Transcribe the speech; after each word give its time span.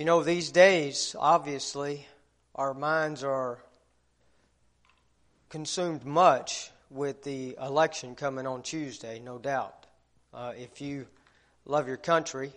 You 0.00 0.06
know, 0.06 0.22
these 0.22 0.50
days, 0.50 1.14
obviously, 1.18 2.06
our 2.54 2.72
minds 2.72 3.22
are 3.22 3.58
consumed 5.50 6.06
much 6.06 6.70
with 6.88 7.22
the 7.22 7.54
election 7.60 8.14
coming 8.14 8.46
on 8.46 8.62
Tuesday, 8.62 9.18
no 9.18 9.36
doubt. 9.36 9.84
Uh, 10.32 10.54
if 10.56 10.80
you 10.80 11.06
love 11.66 11.86
your 11.86 11.98
country, 11.98 12.50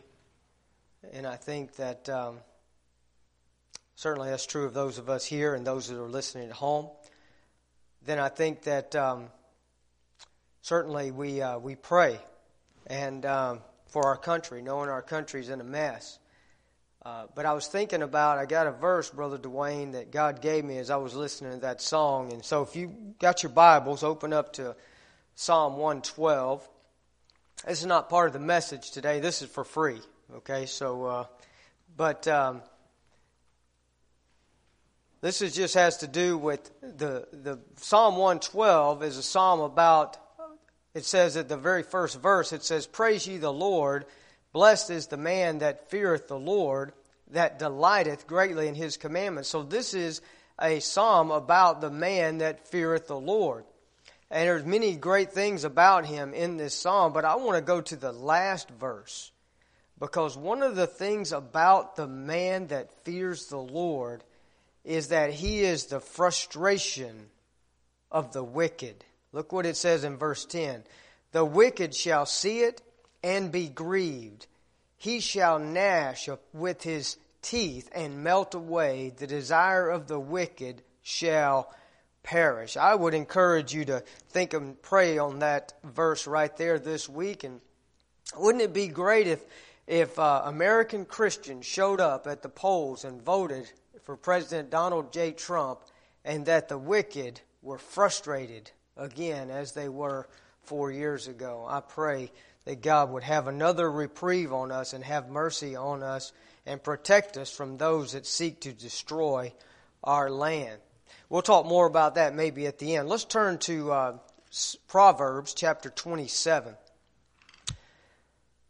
and 1.12 1.28
I 1.28 1.36
think 1.36 1.76
that 1.76 2.08
um, 2.08 2.38
certainly 3.96 4.30
that's 4.30 4.46
true 4.46 4.64
of 4.64 4.74
those 4.74 4.98
of 4.98 5.10
us 5.10 5.26
here 5.26 5.54
and 5.54 5.68
those 5.68 5.90
that 5.90 6.02
are 6.02 6.08
listening 6.08 6.48
at 6.48 6.56
home, 6.56 6.88
then 8.06 8.20
I 8.20 8.30
think 8.30 8.62
that 8.62 8.96
um, 8.96 9.28
certainly 10.62 11.12
we, 11.12 11.42
uh, 11.42 11.60
we 11.60 11.76
pray 11.76 12.22
and 12.88 13.26
um, 13.26 13.60
for 13.88 14.06
our 14.06 14.16
country, 14.16 14.62
knowing 14.62 14.90
our 14.90 15.02
country's 15.02 15.50
in 15.50 15.60
a 15.60 15.66
mess. 15.66 16.20
Uh, 17.06 17.26
but 17.36 17.46
I 17.46 17.52
was 17.52 17.68
thinking 17.68 18.02
about, 18.02 18.38
I 18.38 18.46
got 18.46 18.66
a 18.66 18.72
verse, 18.72 19.10
Brother 19.10 19.38
Dwayne, 19.38 19.92
that 19.92 20.10
God 20.10 20.42
gave 20.42 20.64
me 20.64 20.78
as 20.78 20.90
I 20.90 20.96
was 20.96 21.14
listening 21.14 21.52
to 21.52 21.60
that 21.60 21.82
song. 21.82 22.32
And 22.32 22.46
so 22.46 22.62
if 22.62 22.78
you 22.78 22.96
got 23.20 23.44
your 23.44 23.52
Bibles, 23.52 24.04
open 24.04 24.32
up 24.32 24.54
to 24.54 24.74
Psalm 25.36 25.74
112. 25.74 26.66
This 27.68 27.82
is 27.82 27.86
not 27.86 28.10
part 28.10 28.28
of 28.28 28.34
the 28.34 28.40
message 28.40 28.92
today. 28.92 29.20
This 29.20 29.42
is 29.42 29.50
for 29.50 29.66
free. 29.66 30.00
Okay, 30.34 30.66
so, 30.66 31.06
uh, 31.06 31.26
but 31.98 32.26
um, 32.30 32.62
this 35.20 35.42
is 35.42 35.54
just 35.54 35.74
has 35.74 35.98
to 35.98 36.08
do 36.08 36.38
with 36.38 36.72
the, 36.82 37.28
the 37.34 37.60
Psalm 37.76 38.16
112 38.16 39.04
is 39.04 39.18
a 39.18 39.24
psalm 39.24 39.60
about, 39.60 40.18
it 40.94 41.04
says 41.04 41.36
at 41.36 41.50
the 41.50 41.58
very 41.58 41.84
first 41.84 42.22
verse, 42.22 42.54
it 42.54 42.64
says, 42.64 42.88
Praise 42.88 43.28
ye 43.28 43.38
the 43.38 43.52
Lord 43.52 44.06
Blessed 44.54 44.92
is 44.92 45.08
the 45.08 45.18
man 45.18 45.58
that 45.60 45.90
feareth 45.90 46.28
the 46.28 46.40
Lord, 46.40 46.94
that 47.32 47.60
delighteth 47.60 48.28
greatly 48.28 48.68
in 48.68 48.76
his 48.76 48.98
commandments. 48.98 49.50
So 49.50 49.64
this 49.64 49.96
is 49.96 50.22
a 50.62 50.80
psalm 50.80 51.32
about 51.32 51.82
the 51.82 51.90
man 51.90 52.38
that 52.38 52.68
feareth 52.68 53.08
the 53.08 53.20
Lord. 53.20 53.66
And 54.30 54.48
there's 54.48 54.66
many 54.66 54.96
great 54.96 55.32
things 55.32 55.64
about 55.64 56.06
him 56.06 56.34
in 56.34 56.58
this 56.58 56.76
psalm, 56.76 57.14
but 57.14 57.26
I 57.26 57.36
want 57.36 57.58
to 57.58 57.62
go 57.62 57.82
to 57.82 57.96
the 57.96 58.12
last 58.12 58.70
verse. 58.70 59.32
Because 60.00 60.38
one 60.38 60.64
of 60.64 60.76
the 60.76 60.88
things 60.88 61.32
about 61.32 61.96
the 61.96 62.08
man 62.08 62.68
that 62.68 62.92
fears 63.04 63.48
the 63.48 63.58
Lord 63.58 64.24
is 64.84 65.10
that 65.10 65.32
he 65.32 65.62
is 65.62 65.86
the 65.86 66.00
frustration 66.00 67.28
of 68.12 68.34
the 68.34 68.44
wicked. 68.44 69.04
Look 69.32 69.52
what 69.52 69.66
it 69.66 69.78
says 69.78 70.04
in 70.04 70.18
verse 70.18 70.46
10. 70.46 70.84
The 71.32 71.46
wicked 71.46 71.96
shall 71.96 72.26
see 72.26 72.60
it 72.60 72.82
and 73.24 73.52
be 73.52 73.70
grieved. 73.70 74.48
He 75.04 75.20
shall 75.20 75.60
gnash 75.60 76.30
with 76.54 76.84
his 76.84 77.18
teeth 77.42 77.90
and 77.94 78.24
melt 78.24 78.54
away. 78.56 79.12
The 79.14 79.28
desire 79.28 79.90
of 79.90 80.08
the 80.08 80.18
wicked 80.18 80.82
shall 81.02 81.70
perish. 82.24 82.78
I 82.78 82.96
would 82.96 83.14
encourage 83.14 83.74
you 83.74 83.84
to 83.84 84.00
think 84.30 84.54
and 84.54 84.82
pray 84.82 85.18
on 85.18 85.40
that 85.40 85.74
verse 85.84 86.26
right 86.26 86.56
there 86.56 86.80
this 86.80 87.10
week. 87.10 87.44
And 87.44 87.60
wouldn't 88.38 88.64
it 88.64 88.72
be 88.72 88.88
great 88.88 89.28
if, 89.28 89.44
if 89.88 90.18
uh, 90.18 90.44
American 90.46 91.04
Christians 91.04 91.66
showed 91.66 92.00
up 92.00 92.26
at 92.26 92.42
the 92.42 92.48
polls 92.48 93.04
and 93.04 93.22
voted 93.22 93.70
for 94.04 94.16
President 94.16 94.70
Donald 94.70 95.12
J. 95.12 95.34
Trump 95.34 95.82
and 96.24 96.46
that 96.46 96.70
the 96.70 96.78
wicked 96.78 97.42
were 97.62 97.78
frustrated 97.78 98.72
again 98.96 99.52
as 99.52 99.74
they 99.74 99.90
were 99.90 100.30
four 100.62 100.92
years 100.92 101.28
ago? 101.28 101.66
I 101.68 101.82
pray 101.82 102.32
that 102.66 102.82
God 102.82 103.12
would 103.12 103.24
have 103.24 103.48
another 103.48 103.92
reprieve 103.92 104.54
on 104.54 104.72
us 104.72 104.94
and 104.94 105.04
have 105.04 105.30
mercy 105.30 105.76
on 105.76 106.02
us 106.04 106.32
and 106.66 106.82
protect 106.82 107.38
us 107.38 107.52
from 107.52 107.78
those 107.78 108.14
that 108.14 108.26
seek 108.26 108.62
to 108.62 108.72
destroy 108.72 109.54
our 110.04 110.30
land. 110.30 110.80
We'll 111.30 111.42
talk 111.42 111.66
more 111.66 111.88
about 111.88 112.16
that 112.16 112.36
maybe 112.36 112.68
at 112.68 112.80
the 112.80 112.96
end. 112.96 113.10
Let's 113.10 113.26
turn 113.26 113.58
to 113.60 113.92
uh, 113.92 114.18
Proverbs 114.88 115.54
chapter 115.54 115.90
27. 115.90 116.76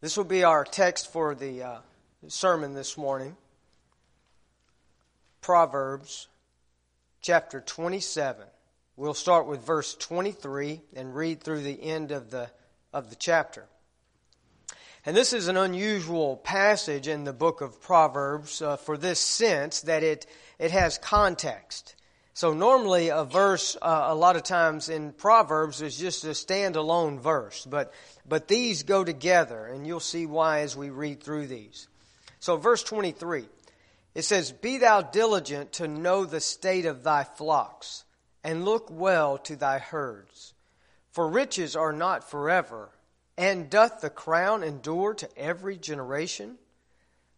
This 0.02 0.18
will 0.18 0.24
be 0.24 0.44
our 0.44 0.64
text 0.64 1.12
for 1.12 1.36
the 1.36 1.64
uh, 1.64 1.78
sermon 2.28 2.74
this 2.74 2.98
morning. 2.98 3.36
Proverbs 5.42 6.28
chapter 7.22 7.62
27. 7.62 8.46
We'll 8.96 9.14
start 9.14 9.48
with 9.48 9.66
verse 9.66 9.96
23 9.96 10.82
and 10.96 11.16
read 11.16 11.42
through 11.42 11.64
the 11.64 11.82
end 11.82 12.12
of 12.12 12.32
the, 12.32 12.50
of 12.94 13.10
the 13.10 13.16
chapter. 13.16 13.66
And 15.06 15.18
this 15.18 15.34
is 15.34 15.50
an 15.50 15.58
unusual 15.58 16.38
passage 16.38 17.10
in 17.10 17.26
the 17.26 17.34
book 17.34 17.60
of 17.60 17.82
Proverbs 17.82 18.62
uh, 18.62 18.78
for 18.78 18.98
this 18.98 19.20
sense 19.20 19.82
that 19.82 20.02
it, 20.02 20.26
it 20.60 20.72
has 20.72 20.98
context. 20.98 21.96
So 22.34 22.54
normally 22.54 23.10
a 23.10 23.26
verse, 23.26 23.76
uh, 23.82 24.06
a 24.08 24.16
lot 24.16 24.38
of 24.38 24.44
times 24.44 24.88
in 24.88 25.12
Proverbs 25.12 25.82
is 25.82 25.98
just 25.98 26.24
a 26.24 26.30
standalone 26.30 27.20
verse, 27.20 27.68
but, 27.70 27.94
but 28.26 28.48
these 28.48 28.84
go 28.84 29.04
together 29.04 29.66
and 29.66 29.86
you'll 29.86 30.00
see 30.00 30.26
why 30.26 30.62
as 30.62 30.78
we 30.78 30.90
read 30.90 31.22
through 31.22 31.48
these. 31.48 31.90
So 32.40 32.56
verse 32.56 32.82
23, 32.82 33.46
it 34.16 34.22
says, 34.24 34.54
Be 34.54 34.78
thou 34.78 35.02
diligent 35.02 35.74
to 35.74 35.88
know 35.90 36.24
the 36.24 36.40
state 36.40 36.86
of 36.86 37.04
thy 37.04 37.26
flocks 37.26 38.06
and 38.42 38.64
look 38.64 38.88
well 38.90 39.38
to 39.40 39.58
thy 39.58 39.80
herds. 39.80 40.54
For 41.12 41.28
riches 41.28 41.76
are 41.76 41.94
not 41.94 42.30
forever 42.30 42.90
and 43.38 43.70
doth 43.70 44.02
the 44.02 44.10
crown 44.10 44.64
endure 44.64 45.14
to 45.16 45.38
every 45.38 45.78
generation? 45.78 46.58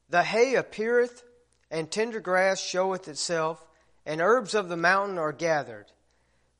The 0.09 0.23
hay 0.23 0.55
appeareth, 0.55 1.23
and 1.71 1.89
tender 1.89 2.19
grass 2.19 2.61
showeth 2.61 3.07
itself, 3.07 3.65
and 4.05 4.21
herbs 4.21 4.53
of 4.53 4.69
the 4.69 4.77
mountain 4.77 5.17
are 5.17 5.31
gathered. 5.31 5.91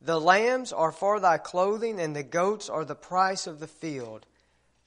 The 0.02 0.20
lambs 0.20 0.72
are 0.74 0.92
for 0.92 1.20
thy 1.20 1.38
clothing, 1.38 2.00
and 2.00 2.16
the 2.16 2.24
goats 2.24 2.70
are 2.70 2.86
the 2.86 2.96
price 2.96 3.48
of 3.48 3.60
the 3.60 3.68
field. 3.68 4.26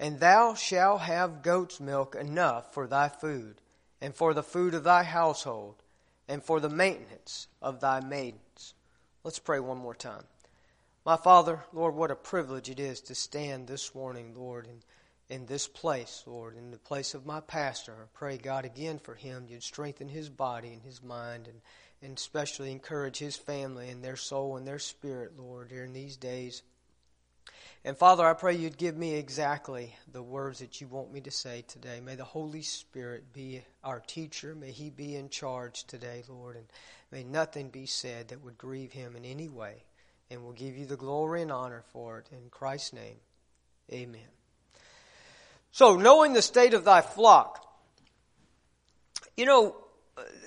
And 0.01 0.21
thou 0.21 0.55
shalt 0.55 1.01
have 1.03 1.43
goat's 1.43 1.81
milk 1.81 2.15
enough 2.15 2.73
for 2.73 2.87
thy 2.87 3.09
food, 3.09 3.61
and 4.01 4.15
for 4.15 4.33
the 4.33 4.43
food 4.43 4.75
of 4.75 4.85
thy 4.85 5.03
household, 5.03 5.83
and 6.29 6.43
for 6.43 6.61
the 6.61 6.69
maintenance 6.69 7.49
of 7.61 7.81
thy 7.81 8.01
maidens. 8.01 8.75
Let's 9.25 9.39
pray 9.39 9.61
one 9.61 9.79
more 9.79 9.95
time. 9.95 10.25
My 11.09 11.17
Father, 11.17 11.65
Lord, 11.73 11.95
what 11.95 12.11
a 12.11 12.15
privilege 12.15 12.69
it 12.69 12.79
is 12.79 13.01
to 13.01 13.15
stand 13.15 13.67
this 13.67 13.95
morning, 13.95 14.35
Lord, 14.37 14.67
in, 14.67 14.83
in 15.35 15.47
this 15.47 15.67
place, 15.67 16.23
Lord, 16.27 16.55
in 16.55 16.71
the 16.71 16.77
place 16.77 17.15
of 17.15 17.25
my 17.25 17.41
pastor. 17.41 17.95
I 17.95 18.05
pray, 18.13 18.37
God, 18.37 18.67
again 18.67 18.99
for 18.99 19.15
him. 19.15 19.47
You'd 19.49 19.63
strengthen 19.63 20.09
his 20.09 20.29
body 20.29 20.69
and 20.69 20.83
his 20.83 21.03
mind 21.03 21.49
and, 21.49 21.63
and 22.03 22.19
especially 22.19 22.73
encourage 22.73 23.17
his 23.17 23.37
family 23.37 23.89
and 23.89 24.05
their 24.05 24.17
soul 24.17 24.59
and 24.59 24.69
their 24.69 24.79
spirit, 24.79 25.33
Lord, 25.39 25.71
during 25.71 25.95
these 25.95 26.19
days. 26.19 26.63
And 27.87 27.97
Father, 27.97 28.27
I 28.27 28.35
pray 28.35 28.57
you'd 28.57 28.77
give 28.77 28.99
me 28.99 29.15
exactly 29.15 29.97
the 30.13 30.23
words 30.23 30.59
that 30.59 30.79
you 30.83 30.89
want 30.89 31.11
me 31.11 31.23
to 31.23 31.31
say 31.31 31.65
today. 31.67 32.01
May 32.05 32.17
the 32.17 32.25
Holy 32.25 32.61
Spirit 32.61 33.33
be 33.33 33.63
our 33.83 34.01
teacher. 34.01 34.55
May 34.55 34.73
he 34.73 34.91
be 34.91 35.17
in 35.17 35.31
charge 35.31 35.85
today, 35.85 36.25
Lord, 36.29 36.57
and 36.57 36.67
may 37.11 37.25
nothing 37.25 37.71
be 37.71 37.87
said 37.87 38.29
that 38.29 38.45
would 38.45 38.59
grieve 38.59 38.93
him 38.93 39.17
in 39.17 39.25
any 39.25 39.49
way 39.49 39.85
and 40.31 40.43
we'll 40.43 40.53
give 40.53 40.77
you 40.77 40.87
the 40.87 40.97
glory 40.97 41.43
and 41.43 41.51
honor 41.51 41.83
for 41.93 42.19
it. 42.19 42.29
In 42.33 42.51
Christ's 42.51 42.93
name, 42.93 43.17
amen. 43.93 44.21
So, 45.71 45.97
knowing 45.97 46.33
the 46.33 46.43
state 46.43 46.75
of 46.75 46.85
thy 46.85 47.01
flock, 47.01 47.65
you 49.37 49.47
know, 49.47 49.77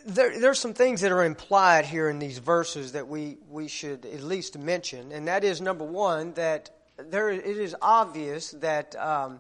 there, 0.06 0.38
there's 0.40 0.60
some 0.60 0.74
things 0.74 1.02
that 1.02 1.12
are 1.12 1.24
implied 1.24 1.86
here 1.86 2.10
in 2.10 2.20
these 2.20 2.40
verses 2.40 2.94
that 2.94 3.08
we, 3.08 3.38
we 3.50 3.68
should 3.68 4.06
at 4.06 4.22
least 4.22 4.58
mention, 4.58 5.12
and 5.12 5.28
that 5.28 5.44
is 5.44 5.62
number 5.62 5.86
one, 5.86 6.34
that 6.34 6.72
there, 6.98 7.30
it 7.30 7.46
is 7.46 7.76
obvious 7.82 8.52
that 8.52 8.96
um, 8.96 9.40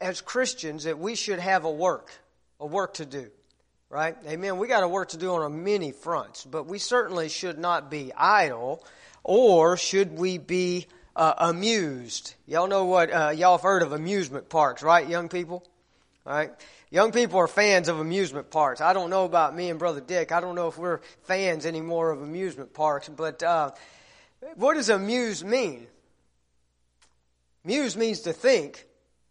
as 0.00 0.20
Christians 0.20 0.84
that 0.84 0.98
we 0.98 1.14
should 1.14 1.38
have 1.38 1.64
a 1.64 1.70
work, 1.70 2.10
a 2.60 2.66
work 2.66 2.94
to 2.94 3.06
do 3.06 3.30
right? 3.90 4.16
Amen. 4.26 4.58
We 4.58 4.68
got 4.68 4.82
a 4.82 4.88
work 4.88 5.10
to 5.10 5.16
do 5.16 5.32
on 5.32 5.64
many 5.64 5.92
fronts, 5.92 6.44
but 6.44 6.66
we 6.66 6.78
certainly 6.78 7.28
should 7.28 7.58
not 7.58 7.90
be 7.90 8.12
idle 8.14 8.84
or 9.28 9.76
should 9.76 10.18
we 10.18 10.38
be 10.38 10.86
uh, 11.14 11.34
amused? 11.36 12.34
Y'all 12.46 12.66
know 12.66 12.86
what, 12.86 13.12
uh, 13.12 13.28
y'all 13.36 13.58
have 13.58 13.62
heard 13.62 13.82
of 13.82 13.92
amusement 13.92 14.48
parks, 14.48 14.82
right, 14.82 15.06
young 15.06 15.28
people? 15.28 15.62
Right? 16.24 16.50
Young 16.90 17.12
people 17.12 17.38
are 17.38 17.46
fans 17.46 17.88
of 17.88 18.00
amusement 18.00 18.50
parks. 18.50 18.80
I 18.80 18.94
don't 18.94 19.10
know 19.10 19.26
about 19.26 19.54
me 19.54 19.68
and 19.68 19.78
Brother 19.78 20.00
Dick. 20.00 20.32
I 20.32 20.40
don't 20.40 20.54
know 20.54 20.68
if 20.68 20.78
we're 20.78 21.00
fans 21.24 21.66
anymore 21.66 22.10
of 22.10 22.22
amusement 22.22 22.72
parks, 22.72 23.10
but 23.10 23.42
uh, 23.42 23.72
what 24.54 24.74
does 24.74 24.88
amuse 24.88 25.44
mean? 25.44 25.86
Muse 27.64 27.98
means 27.98 28.20
to 28.20 28.32
think, 28.32 28.86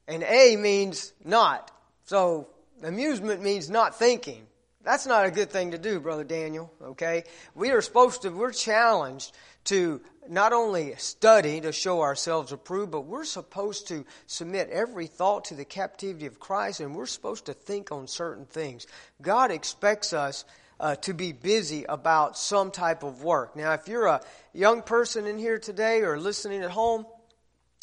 and 0.07 0.21
A 0.21 0.57
means 0.57 1.11
not. 1.25 1.71
So 2.05 2.49
amusement 2.83 3.41
means 3.41 3.67
not 3.67 3.97
thinking. 3.97 4.45
That's 4.87 5.05
not 5.05 5.25
a 5.25 5.31
good 5.31 5.49
thing 5.49 5.71
to 5.71 5.77
do, 5.77 5.99
Brother 5.99 6.23
Daniel, 6.23 6.71
okay? 6.81 7.25
We 7.53 7.71
are 7.71 7.81
supposed 7.81 8.21
to, 8.21 8.29
we're 8.29 8.53
challenged 8.53 9.33
to 9.65 9.99
not 10.29 10.53
only 10.53 10.95
study 10.95 11.59
to 11.59 11.73
show 11.73 11.99
ourselves 11.99 12.53
approved, 12.53 12.91
but 12.91 13.01
we're 13.01 13.25
supposed 13.25 13.89
to 13.89 14.05
submit 14.27 14.69
every 14.69 15.07
thought 15.07 15.43
to 15.45 15.55
the 15.55 15.65
captivity 15.65 16.25
of 16.25 16.39
Christ, 16.39 16.79
and 16.79 16.95
we're 16.95 17.05
supposed 17.05 17.47
to 17.47 17.53
think 17.53 17.91
on 17.91 18.07
certain 18.07 18.45
things. 18.45 18.87
God 19.21 19.51
expects 19.51 20.13
us 20.13 20.45
uh, 20.79 20.95
to 20.95 21.13
be 21.13 21.33
busy 21.33 21.83
about 21.83 22.37
some 22.37 22.71
type 22.71 23.03
of 23.03 23.21
work. 23.21 23.57
Now, 23.57 23.73
if 23.73 23.89
you're 23.89 24.05
a 24.05 24.21
young 24.53 24.83
person 24.83 25.27
in 25.27 25.37
here 25.37 25.59
today 25.59 25.99
or 26.03 26.17
listening 26.17 26.61
at 26.61 26.71
home, 26.71 27.05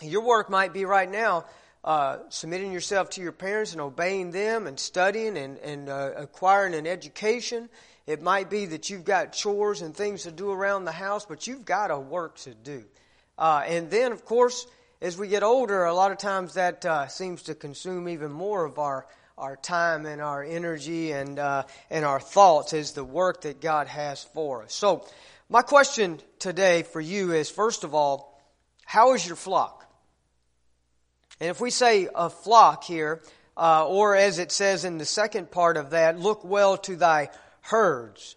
your 0.03 0.23
work 0.23 0.49
might 0.49 0.73
be 0.73 0.87
right 0.87 1.11
now 1.11 1.45
uh, 1.85 2.19
submitting 2.31 2.73
yourself 2.73 3.11
to 3.11 3.21
your 3.21 3.33
parents 3.33 3.73
and 3.73 3.81
obeying 3.81 4.31
them 4.31 4.67
and 4.67 4.81
studying 4.81 5.37
and, 5.37 5.59
and 5.59 5.91
uh, 5.91 6.13
acquiring 6.17 6.75
an 6.75 6.87
education. 6.87 7.69
It 8.07 8.23
might 8.23 8.49
be 8.49 8.65
that 8.67 8.89
you've 8.89 9.05
got 9.05 9.33
chores 9.33 9.83
and 9.83 9.95
things 9.95 10.23
to 10.23 10.33
do 10.33 10.51
around 10.51 10.87
the 10.87 10.93
house, 10.93 11.27
but 11.27 11.47
you've 11.47 11.67
got 11.67 11.91
a 11.91 11.99
work 11.99 12.37
to 12.39 12.55
do. 12.55 12.85
Uh, 13.39 13.63
and 13.67 13.91
then, 13.91 14.13
of 14.13 14.25
course, 14.25 14.67
as 15.03 15.19
we 15.19 15.29
get 15.29 15.43
older, 15.43 15.85
a 15.85 15.95
lot 15.95 16.11
of 16.11 16.17
times 16.17 16.55
that 16.55 16.87
uh, 16.87 17.07
seems 17.09 17.43
to 17.45 17.55
consume 17.55 18.09
even 18.09 18.33
more 18.33 18.65
of 18.65 18.79
our 18.79 19.07
our 19.37 19.57
time 19.57 20.07
and 20.07 20.23
our 20.23 20.45
energy 20.45 21.11
and 21.11 21.39
uh, 21.41 21.65
and 21.91 22.05
our 22.05 22.21
thoughts 22.21 22.73
is 22.73 22.93
the 22.93 23.03
work 23.03 23.43
that 23.43 23.61
God 23.61 23.89
has 23.89 24.23
for 24.23 24.63
us. 24.63 24.73
So, 24.73 25.07
my 25.49 25.63
question 25.63 26.21
today 26.39 26.85
for 26.85 27.01
you 27.01 27.33
is: 27.33 27.51
first 27.51 27.83
of 27.85 27.95
all, 27.95 28.41
how 28.85 29.13
is 29.15 29.27
your 29.27 29.37
flock? 29.37 29.84
And 31.45 31.51
if 31.51 31.61
we 31.61 31.69
say 31.69 32.09
a 32.15 32.31
flock 32.31 32.85
here, 32.85 33.21
uh, 33.55 33.87
or 33.87 34.17
as 34.17 34.39
it 34.39 34.51
says 34.51 34.87
in 34.87 34.97
the 34.97 35.05
second 35.05 35.51
part 35.51 35.77
of 35.77 35.91
that, 35.91 36.19
look 36.19 36.43
well 36.43 36.79
to 36.79 36.97
thy 36.97 37.29
herds. 37.61 38.37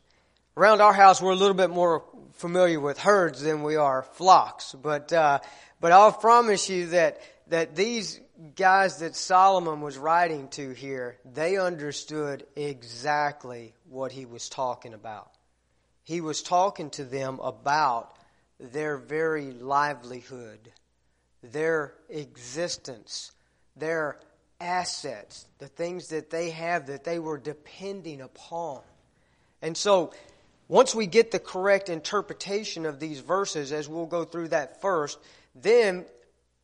Around 0.57 0.81
our 0.81 0.91
house, 0.91 1.21
we're 1.21 1.31
a 1.31 1.35
little 1.35 1.55
bit 1.55 1.69
more 1.69 2.03
familiar 2.33 2.81
with 2.81 2.99
herds 2.99 3.41
than 3.41 3.63
we 3.63 3.77
are 3.77 4.03
flocks. 4.03 4.73
But 4.73 5.13
uh, 5.13 5.39
but 5.79 5.93
I'll 5.93 6.11
promise 6.11 6.69
you 6.69 6.87
that 6.87 7.21
that 7.47 7.77
these 7.77 8.19
guys 8.57 8.99
that 8.99 9.15
Solomon 9.15 9.79
was 9.79 9.97
writing 9.97 10.49
to 10.49 10.71
here, 10.71 11.17
they 11.23 11.55
understood 11.55 12.45
exactly 12.57 13.73
what 13.87 14.11
he 14.11 14.25
was 14.25 14.49
talking 14.49 14.93
about. 14.93 15.31
He 16.03 16.19
was 16.19 16.43
talking 16.43 16.89
to 16.89 17.05
them 17.05 17.39
about 17.39 18.13
their 18.59 18.97
very 18.97 19.51
livelihood, 19.51 20.73
their 21.43 21.93
existence, 22.09 23.31
their 23.75 24.19
assets, 24.59 25.45
the 25.59 25.67
things 25.67 26.09
that 26.09 26.29
they 26.29 26.49
have 26.49 26.87
that 26.87 27.03
they 27.03 27.19
were 27.19 27.37
depending 27.37 28.21
upon. 28.21 28.81
And 29.61 29.75
so, 29.75 30.13
once 30.67 30.93
we 30.93 31.07
get 31.07 31.31
the 31.31 31.39
correct 31.39 31.87
interpretation 31.89 32.85
of 32.85 32.99
these 32.99 33.19
verses, 33.19 33.71
as 33.71 33.87
we'll 33.87 34.05
go 34.05 34.25
through 34.25 34.49
that 34.49 34.81
first, 34.81 35.17
then 35.55 36.05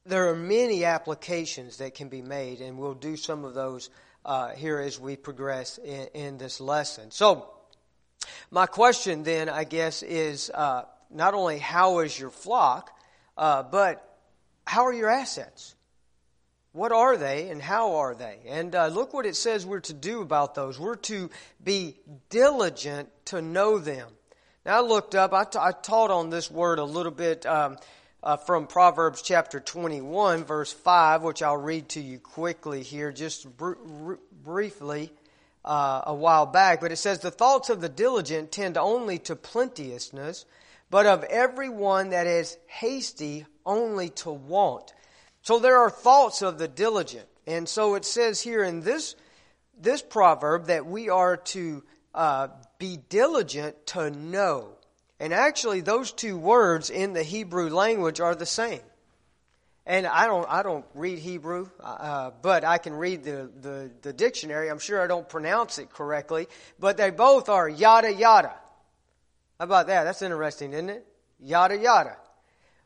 there 0.05 0.29
are 0.29 0.35
many 0.35 0.83
applications 0.83 1.77
that 1.77 1.95
can 1.95 2.09
be 2.09 2.21
made, 2.21 2.59
and 2.59 2.77
we'll 2.77 2.93
do 2.93 3.15
some 3.15 3.45
of 3.45 3.53
those 3.53 3.89
uh, 4.25 4.49
here 4.49 4.79
as 4.79 4.99
we 4.99 5.15
progress 5.15 5.77
in, 5.77 6.07
in, 6.13 6.37
this 6.37 6.59
lesson. 6.59 7.11
So, 7.11 7.49
my 8.51 8.65
question 8.65 9.23
then, 9.23 9.49
I 9.49 9.63
guess, 9.63 10.03
is 10.03 10.49
uh, 10.53 10.83
not 11.09 11.33
only 11.33 11.57
how 11.57 11.99
is 11.99 12.17
your 12.17 12.29
flock, 12.29 12.89
uh, 13.37 13.63
but 13.63 14.12
how 14.65 14.85
are 14.85 14.93
your 14.93 15.09
assets? 15.09 15.75
What 16.71 16.91
are 16.91 17.17
they 17.17 17.49
and 17.49 17.61
how 17.61 17.97
are 17.97 18.15
they? 18.15 18.39
And 18.47 18.73
uh, 18.73 18.87
look 18.87 19.13
what 19.13 19.25
it 19.25 19.35
says 19.35 19.65
we're 19.65 19.79
to 19.81 19.93
do 19.93 20.21
about 20.21 20.55
those. 20.55 20.79
We're 20.79 20.95
to 20.95 21.29
be 21.63 21.97
diligent 22.29 23.09
to 23.25 23.41
know 23.41 23.77
them. 23.77 24.09
Now, 24.65 24.77
I 24.77 24.81
looked 24.81 25.13
up, 25.13 25.33
I, 25.33 25.43
t- 25.43 25.59
I 25.59 25.71
taught 25.71 26.09
on 26.09 26.29
this 26.29 26.49
word 26.49 26.79
a 26.79 26.83
little 26.83 27.11
bit. 27.11 27.45
Um, 27.45 27.77
uh, 28.23 28.37
from 28.37 28.67
Proverbs 28.67 29.21
chapter 29.21 29.59
21, 29.59 30.45
verse 30.45 30.71
5, 30.71 31.23
which 31.23 31.43
I'll 31.43 31.57
read 31.57 31.89
to 31.89 32.01
you 32.01 32.19
quickly 32.19 32.81
here, 32.81 33.11
just 33.11 33.45
br- 33.57 33.73
br- 33.73 34.13
briefly, 34.43 35.11
uh, 35.65 36.03
a 36.05 36.15
while 36.15 36.45
back. 36.45 36.79
But 36.79 36.93
it 36.93 36.97
says, 36.97 37.19
The 37.19 37.31
thoughts 37.31 37.69
of 37.69 37.81
the 37.81 37.89
diligent 37.89 38.51
tend 38.51 38.77
only 38.77 39.19
to 39.19 39.35
plenteousness, 39.35 40.45
but 40.89 41.05
of 41.05 41.23
every 41.25 41.67
one 41.67 42.11
that 42.11 42.25
is 42.25 42.57
hasty 42.67 43.45
only 43.65 44.09
to 44.09 44.31
want. 44.31 44.93
So 45.41 45.59
there 45.59 45.77
are 45.77 45.89
thoughts 45.89 46.41
of 46.41 46.57
the 46.57 46.67
diligent. 46.67 47.27
And 47.45 47.67
so 47.67 47.95
it 47.95 48.05
says 48.05 48.41
here 48.41 48.63
in 48.63 48.81
this, 48.81 49.15
this 49.79 50.01
proverb 50.01 50.67
that 50.67 50.85
we 50.85 51.09
are 51.09 51.37
to 51.37 51.83
uh, 52.13 52.47
be 52.77 52.97
diligent 53.09 53.87
to 53.87 54.09
know. 54.09 54.77
And 55.19 55.33
actually, 55.33 55.81
those 55.81 56.11
two 56.11 56.37
words 56.37 56.89
in 56.89 57.13
the 57.13 57.23
Hebrew 57.23 57.69
language 57.69 58.19
are 58.19 58.35
the 58.35 58.45
same. 58.45 58.81
And 59.85 60.07
I 60.07 60.27
don't, 60.27 60.49
I 60.49 60.63
don't 60.63 60.85
read 60.93 61.19
Hebrew, 61.19 61.69
uh, 61.81 62.31
but 62.41 62.63
I 62.63 62.77
can 62.77 62.93
read 62.93 63.23
the, 63.23 63.49
the, 63.59 63.91
the 64.01 64.13
dictionary. 64.13 64.69
I'm 64.69 64.79
sure 64.79 65.01
I 65.01 65.07
don't 65.07 65.27
pronounce 65.27 65.77
it 65.77 65.89
correctly, 65.89 66.47
but 66.79 66.95
they 66.95 67.09
both 67.09 67.49
are 67.49 67.67
yada 67.67 68.13
yada. 68.13 68.53
How 69.59 69.65
about 69.65 69.87
that? 69.87 70.05
That's 70.05 70.21
interesting, 70.21 70.71
isn't 70.71 70.89
it? 70.89 71.05
Yada 71.41 71.77
yada. 71.77 72.15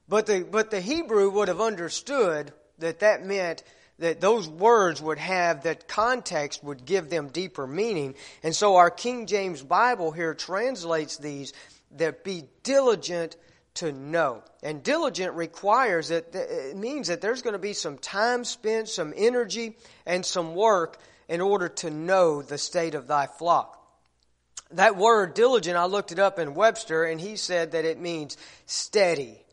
But 0.10 0.26
the, 0.26 0.48
but 0.50 0.72
the 0.72 0.82
Hebrew 0.82 1.30
would 1.32 1.48
have 1.48 1.62
understood 1.62 2.54
that 2.80 3.00
that 3.00 3.26
meant 3.26 3.64
that 4.00 4.22
those 4.22 4.48
words 4.48 5.02
would 5.02 5.18
have, 5.18 5.64
that 5.64 5.88
context 5.88 6.64
would 6.64 6.86
give 6.86 7.10
them 7.10 7.30
deeper 7.30 7.66
meaning. 7.66 8.16
And 8.44 8.56
so 8.56 8.76
our 8.76 8.92
King 8.92 9.26
James 9.26 9.64
Bible 9.64 10.12
here 10.12 10.34
translates 10.34 11.18
these 11.18 11.54
that 11.98 12.24
be 12.24 12.44
diligent 12.64 13.38
to 13.76 13.92
know. 13.92 14.44
And 14.64 14.84
diligent 14.84 15.34
requires 15.34 16.10
that 16.10 16.34
it 16.34 16.78
means 16.78 17.08
that 17.08 17.22
there's 17.22 17.42
going 17.42 17.54
to 17.54 17.60
be 17.60 17.74
some 17.74 17.98
time 17.98 18.44
spent, 18.44 18.90
some 18.90 19.14
energy, 19.16 19.78
and 20.06 20.26
some 20.26 20.56
work 20.56 20.98
in 21.28 21.42
order 21.42 21.70
to 21.70 21.90
know 21.90 22.42
the 22.42 22.58
state 22.58 22.96
of 22.96 23.08
thy 23.08 23.28
flock. 23.28 23.74
That 24.72 24.98
word 24.98 25.34
diligent, 25.34 25.78
I 25.78 25.86
looked 25.86 26.12
it 26.12 26.20
up 26.20 26.40
in 26.40 26.54
Webster, 26.54 27.04
and 27.04 27.22
he 27.22 27.36
said 27.36 27.72
that 27.72 27.86
it 27.86 28.00
means 28.00 28.38
steady. 28.66 29.44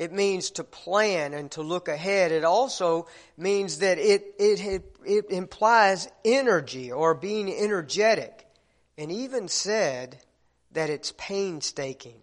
It 0.00 0.14
means 0.14 0.52
to 0.52 0.64
plan 0.64 1.34
and 1.34 1.50
to 1.50 1.60
look 1.60 1.86
ahead. 1.86 2.32
It 2.32 2.42
also 2.42 3.06
means 3.36 3.80
that 3.80 3.98
it, 3.98 4.34
it, 4.38 4.82
it 5.04 5.30
implies 5.30 6.08
energy 6.24 6.90
or 6.90 7.12
being 7.12 7.52
energetic. 7.52 8.46
And 8.96 9.12
even 9.12 9.46
said 9.46 10.16
that 10.72 10.88
it's 10.88 11.12
painstaking. 11.18 12.16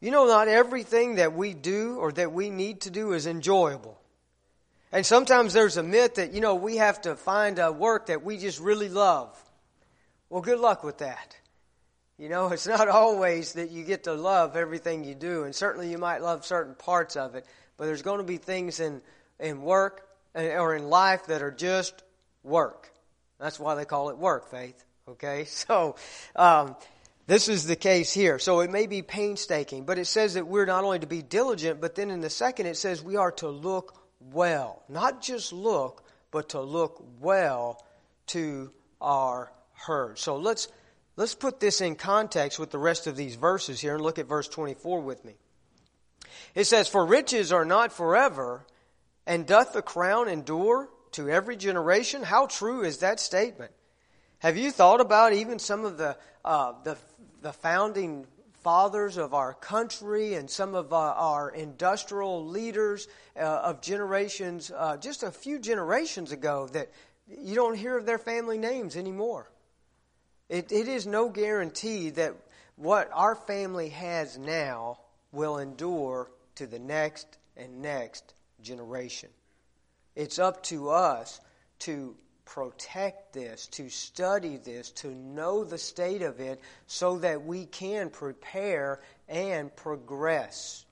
You 0.00 0.10
know, 0.10 0.26
not 0.26 0.48
everything 0.48 1.14
that 1.14 1.32
we 1.32 1.54
do 1.54 1.94
or 1.98 2.10
that 2.10 2.32
we 2.32 2.50
need 2.50 2.80
to 2.80 2.90
do 2.90 3.12
is 3.12 3.28
enjoyable. 3.28 4.00
And 4.90 5.06
sometimes 5.06 5.52
there's 5.52 5.76
a 5.76 5.82
myth 5.84 6.16
that, 6.16 6.32
you 6.32 6.40
know, 6.40 6.56
we 6.56 6.78
have 6.78 7.00
to 7.02 7.14
find 7.14 7.60
a 7.60 7.70
work 7.70 8.06
that 8.06 8.24
we 8.24 8.36
just 8.36 8.58
really 8.58 8.88
love. 8.88 9.40
Well, 10.28 10.42
good 10.42 10.58
luck 10.58 10.82
with 10.82 10.98
that. 10.98 11.36
You 12.18 12.28
know, 12.28 12.48
it's 12.52 12.66
not 12.66 12.88
always 12.88 13.54
that 13.54 13.70
you 13.70 13.84
get 13.84 14.04
to 14.04 14.14
love 14.14 14.56
everything 14.56 15.04
you 15.04 15.14
do, 15.14 15.44
and 15.44 15.54
certainly 15.54 15.90
you 15.90 15.98
might 15.98 16.22
love 16.22 16.44
certain 16.44 16.74
parts 16.74 17.16
of 17.16 17.34
it, 17.34 17.46
but 17.76 17.86
there's 17.86 18.02
going 18.02 18.18
to 18.18 18.24
be 18.24 18.36
things 18.36 18.80
in, 18.80 19.02
in 19.38 19.62
work 19.62 20.06
or 20.34 20.74
in 20.74 20.88
life 20.88 21.26
that 21.26 21.42
are 21.42 21.50
just 21.50 22.02
work. 22.42 22.90
That's 23.38 23.58
why 23.58 23.74
they 23.74 23.84
call 23.84 24.10
it 24.10 24.18
work, 24.18 24.50
faith. 24.50 24.84
Okay? 25.08 25.44
So, 25.48 25.96
um, 26.36 26.76
this 27.26 27.48
is 27.48 27.66
the 27.66 27.76
case 27.76 28.12
here. 28.12 28.38
So 28.38 28.60
it 28.60 28.70
may 28.70 28.86
be 28.86 29.00
painstaking, 29.00 29.84
but 29.84 29.98
it 29.98 30.04
says 30.04 30.34
that 30.34 30.46
we're 30.46 30.66
not 30.66 30.84
only 30.84 30.98
to 30.98 31.06
be 31.06 31.22
diligent, 31.22 31.80
but 31.80 31.94
then 31.94 32.10
in 32.10 32.20
the 32.20 32.28
second 32.28 32.66
it 32.66 32.76
says 32.76 33.02
we 33.02 33.16
are 33.16 33.32
to 33.32 33.48
look 33.48 33.96
well. 34.20 34.82
Not 34.88 35.22
just 35.22 35.52
look, 35.52 36.04
but 36.30 36.50
to 36.50 36.60
look 36.60 37.02
well 37.20 37.82
to 38.28 38.70
our 39.00 39.50
herd. 39.72 40.18
So 40.18 40.36
let's 40.36 40.68
let's 41.16 41.34
put 41.34 41.60
this 41.60 41.80
in 41.80 41.96
context 41.96 42.58
with 42.58 42.70
the 42.70 42.78
rest 42.78 43.06
of 43.06 43.16
these 43.16 43.34
verses 43.36 43.80
here 43.80 43.94
and 43.94 44.02
look 44.02 44.18
at 44.18 44.26
verse 44.26 44.48
24 44.48 45.00
with 45.00 45.24
me. 45.24 45.34
It 46.54 46.64
says, 46.64 46.88
For 46.88 47.04
riches 47.04 47.52
are 47.52 47.64
not 47.64 47.92
forever, 47.92 48.66
and 49.26 49.46
doth 49.46 49.72
the 49.72 49.82
crown 49.82 50.28
endure 50.28 50.88
to 51.12 51.28
every 51.28 51.56
generation? 51.56 52.22
How 52.22 52.46
true 52.46 52.82
is 52.82 52.98
that 52.98 53.20
statement? 53.20 53.72
Have 54.38 54.56
you 54.56 54.70
thought 54.70 55.00
about 55.00 55.32
even 55.32 55.58
some 55.58 55.84
of 55.84 55.96
the, 55.96 56.16
uh, 56.44 56.72
the 56.82 56.98
the 57.44 57.52
founding 57.52 58.26
fathers 58.62 59.18
of 59.18 59.34
our 59.34 59.52
country 59.52 60.34
and 60.34 60.50
some 60.50 60.74
of 60.74 60.94
our, 60.94 61.12
our 61.12 61.50
industrial 61.50 62.46
leaders 62.46 63.06
uh, 63.36 63.40
of 63.40 63.82
generations, 63.82 64.72
uh, 64.74 64.96
just 64.96 65.22
a 65.22 65.30
few 65.30 65.58
generations 65.58 66.32
ago, 66.32 66.66
that 66.68 66.90
you 67.28 67.54
don't 67.54 67.76
hear 67.76 67.98
of 67.98 68.06
their 68.06 68.16
family 68.16 68.56
names 68.56 68.96
anymore. 68.96 69.50
It, 70.48 70.72
it 70.72 70.88
is 70.88 71.06
no 71.06 71.28
guarantee 71.28 72.10
that 72.10 72.34
what 72.76 73.10
our 73.12 73.34
family 73.34 73.90
has 73.90 74.36
now 74.36 74.98
will 75.32 75.58
endure 75.58 76.30
to 76.56 76.66
the 76.66 76.78
next 76.78 77.26
and 77.56 77.80
next 77.80 78.34
generation. 78.60 79.30
It's 80.14 80.38
up 80.38 80.62
to 80.64 80.90
us 80.90 81.40
to 81.80 82.16
protect 82.44 83.32
this, 83.32 83.66
to 83.68 83.88
study 83.88 84.58
this, 84.58 84.90
to 84.90 85.08
know 85.08 85.64
the 85.64 85.78
state 85.78 86.22
of 86.22 86.40
it 86.40 86.60
so 86.86 87.18
that 87.18 87.44
we 87.44 87.64
can 87.64 88.10
prepare 88.10 89.00
and 89.28 89.74
progress. 89.74 90.84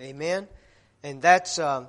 Amen? 0.00 0.48
And 1.02 1.22
that's. 1.22 1.58
Um, 1.58 1.88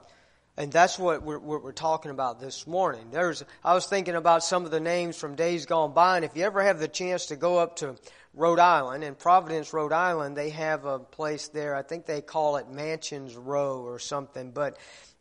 and 0.57 0.71
that's 0.71 0.97
what 0.97 1.21
we're, 1.21 1.37
what 1.37 1.63
we're, 1.63 1.71
talking 1.71 2.09
about 2.09 2.39
this 2.39 2.65
morning. 2.65 3.09
There's, 3.11 3.43
I 3.63 3.75
was 3.75 3.85
thinking 3.85 4.15
about 4.15 4.43
some 4.43 4.65
of 4.65 4.71
the 4.71 4.79
names 4.79 5.15
from 5.15 5.35
days 5.35 5.67
gone 5.67 5.93
by, 5.93 6.15
and 6.15 6.25
if 6.25 6.35
you 6.35 6.43
ever 6.43 6.63
have 6.63 6.79
the 6.79 6.87
chance 6.87 7.27
to 7.27 7.35
go 7.35 7.59
up 7.59 7.75
to 7.77 7.95
Rhode 8.33 8.59
Island, 8.59 9.03
in 9.03 9.15
Providence, 9.15 9.71
Rhode 9.71 9.93
Island, 9.93 10.35
they 10.35 10.49
have 10.49 10.85
a 10.85 10.99
place 10.99 11.47
there. 11.49 11.75
I 11.75 11.83
think 11.83 12.05
they 12.05 12.21
call 12.21 12.57
it 12.57 12.69
Mansions 12.69 13.35
Row 13.35 13.81
or 13.81 13.99
something. 13.99 14.51
But 14.51 14.77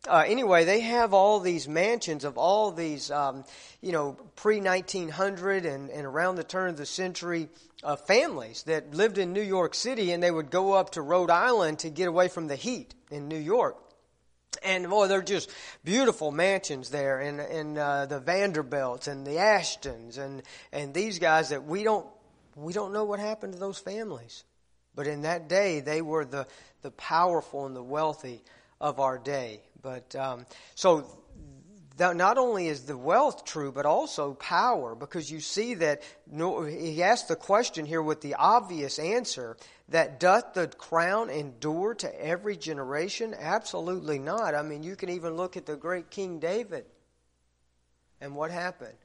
uh, 0.07 0.23
anyway, 0.27 0.65
they 0.65 0.81
have 0.81 1.13
all 1.13 1.39
these 1.39 1.67
mansions 1.67 2.23
of 2.23 2.37
all 2.37 2.71
these, 2.71 3.11
um, 3.11 3.43
you 3.81 3.91
know, 3.91 4.13
pre 4.35 4.59
1900 4.59 5.65
and, 5.65 5.89
and 5.89 6.05
around 6.05 6.35
the 6.35 6.43
turn 6.43 6.69
of 6.69 6.77
the 6.77 6.85
century 6.85 7.49
uh, 7.83 7.95
families 7.95 8.63
that 8.63 8.93
lived 8.93 9.17
in 9.17 9.33
New 9.33 9.41
York 9.41 9.75
City, 9.75 10.11
and 10.11 10.21
they 10.21 10.31
would 10.31 10.49
go 10.49 10.73
up 10.73 10.91
to 10.91 11.01
Rhode 11.01 11.31
Island 11.31 11.79
to 11.79 11.89
get 11.89 12.07
away 12.07 12.27
from 12.27 12.47
the 12.47 12.55
heat 12.55 12.93
in 13.11 13.27
New 13.27 13.39
York. 13.39 13.77
And 14.63 14.89
boy, 14.89 15.07
they're 15.07 15.21
just 15.21 15.49
beautiful 15.83 16.31
mansions 16.31 16.89
there, 16.89 17.19
and 17.19 17.39
and 17.39 17.77
uh, 17.77 18.05
the 18.05 18.19
Vanderbilts 18.19 19.07
and 19.07 19.25
the 19.25 19.37
Ashtons 19.37 20.17
and 20.17 20.41
and 20.71 20.93
these 20.93 21.19
guys 21.19 21.49
that 21.49 21.65
we 21.65 21.83
don't 21.83 22.05
we 22.55 22.73
don't 22.73 22.93
know 22.93 23.05
what 23.05 23.19
happened 23.19 23.53
to 23.53 23.59
those 23.59 23.79
families, 23.79 24.43
but 24.95 25.07
in 25.07 25.21
that 25.21 25.47
day 25.47 25.79
they 25.79 26.01
were 26.01 26.25
the 26.25 26.47
the 26.81 26.91
powerful 26.91 27.65
and 27.65 27.75
the 27.75 27.83
wealthy 27.83 28.41
of 28.79 28.99
our 28.99 29.17
day. 29.17 29.61
But 29.81 30.15
um, 30.15 30.45
so 30.75 31.05
not 31.99 32.37
only 32.37 32.67
is 32.67 32.83
the 32.83 32.97
wealth 32.97 33.43
true, 33.43 33.71
but 33.71 33.85
also 33.85 34.33
power, 34.35 34.93
because 34.93 35.31
you 35.31 35.39
see 35.39 35.73
that 35.75 36.03
he 36.29 37.01
asked 37.01 37.27
the 37.27 37.35
question 37.35 37.85
here 37.85 38.01
with 38.01 38.21
the 38.21 38.35
obvious 38.35 38.99
answer 38.99 39.57
that 39.89 40.19
doth 40.19 40.53
the 40.53 40.67
crown 40.67 41.29
endure 41.29 41.95
to 41.95 42.23
every 42.23 42.55
generation? 42.55 43.33
Absolutely 43.37 44.19
not. 44.19 44.53
I 44.53 44.61
mean, 44.61 44.83
you 44.83 44.95
can 44.95 45.09
even 45.09 45.35
look 45.35 45.57
at 45.57 45.65
the 45.65 45.75
great 45.75 46.11
King 46.11 46.39
David. 46.39 46.85
And 48.21 48.35
what 48.35 48.51
happened? 48.51 48.97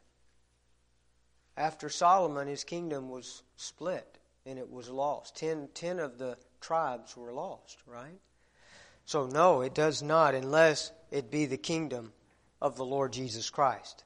After 1.56 1.88
Solomon, 1.88 2.48
his 2.48 2.64
kingdom 2.64 3.08
was 3.08 3.42
split 3.56 4.18
and 4.44 4.58
it 4.58 4.70
was 4.70 4.88
lost. 4.88 5.36
Ten, 5.36 5.68
ten 5.74 5.98
of 5.98 6.18
the 6.18 6.36
tribes 6.60 7.16
were 7.16 7.32
lost, 7.32 7.78
right? 7.86 8.18
So, 9.04 9.26
no, 9.26 9.60
it 9.62 9.74
does 9.74 10.02
not, 10.02 10.34
unless 10.34 10.92
it 11.10 11.30
be 11.30 11.46
the 11.46 11.56
kingdom 11.56 12.12
of 12.62 12.76
the 12.76 12.84
Lord 12.84 13.12
Jesus 13.12 13.50
Christ. 13.50 14.04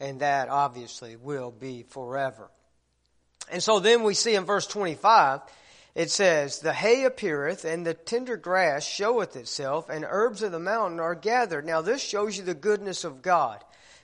And 0.00 0.20
that 0.20 0.48
obviously 0.48 1.14
will 1.14 1.52
be 1.52 1.84
forever. 1.84 2.50
And 3.52 3.62
so 3.62 3.78
then 3.78 4.02
we 4.02 4.14
see 4.14 4.34
in 4.34 4.44
verse 4.44 4.66
25, 4.66 5.42
it 5.94 6.10
says, 6.10 6.60
The 6.60 6.72
hay 6.72 7.04
appeareth, 7.04 7.66
and 7.66 7.86
the 7.86 7.92
tender 7.92 8.38
grass 8.38 8.84
showeth 8.84 9.36
itself, 9.36 9.90
and 9.90 10.06
herbs 10.08 10.42
of 10.42 10.50
the 10.50 10.58
mountain 10.58 11.00
are 11.00 11.14
gathered. 11.14 11.66
Now 11.66 11.82
this 11.82 12.02
shows 12.02 12.38
you 12.38 12.44
the 12.44 12.54
goodness 12.54 13.04
of 13.04 13.20
God. 13.20 13.62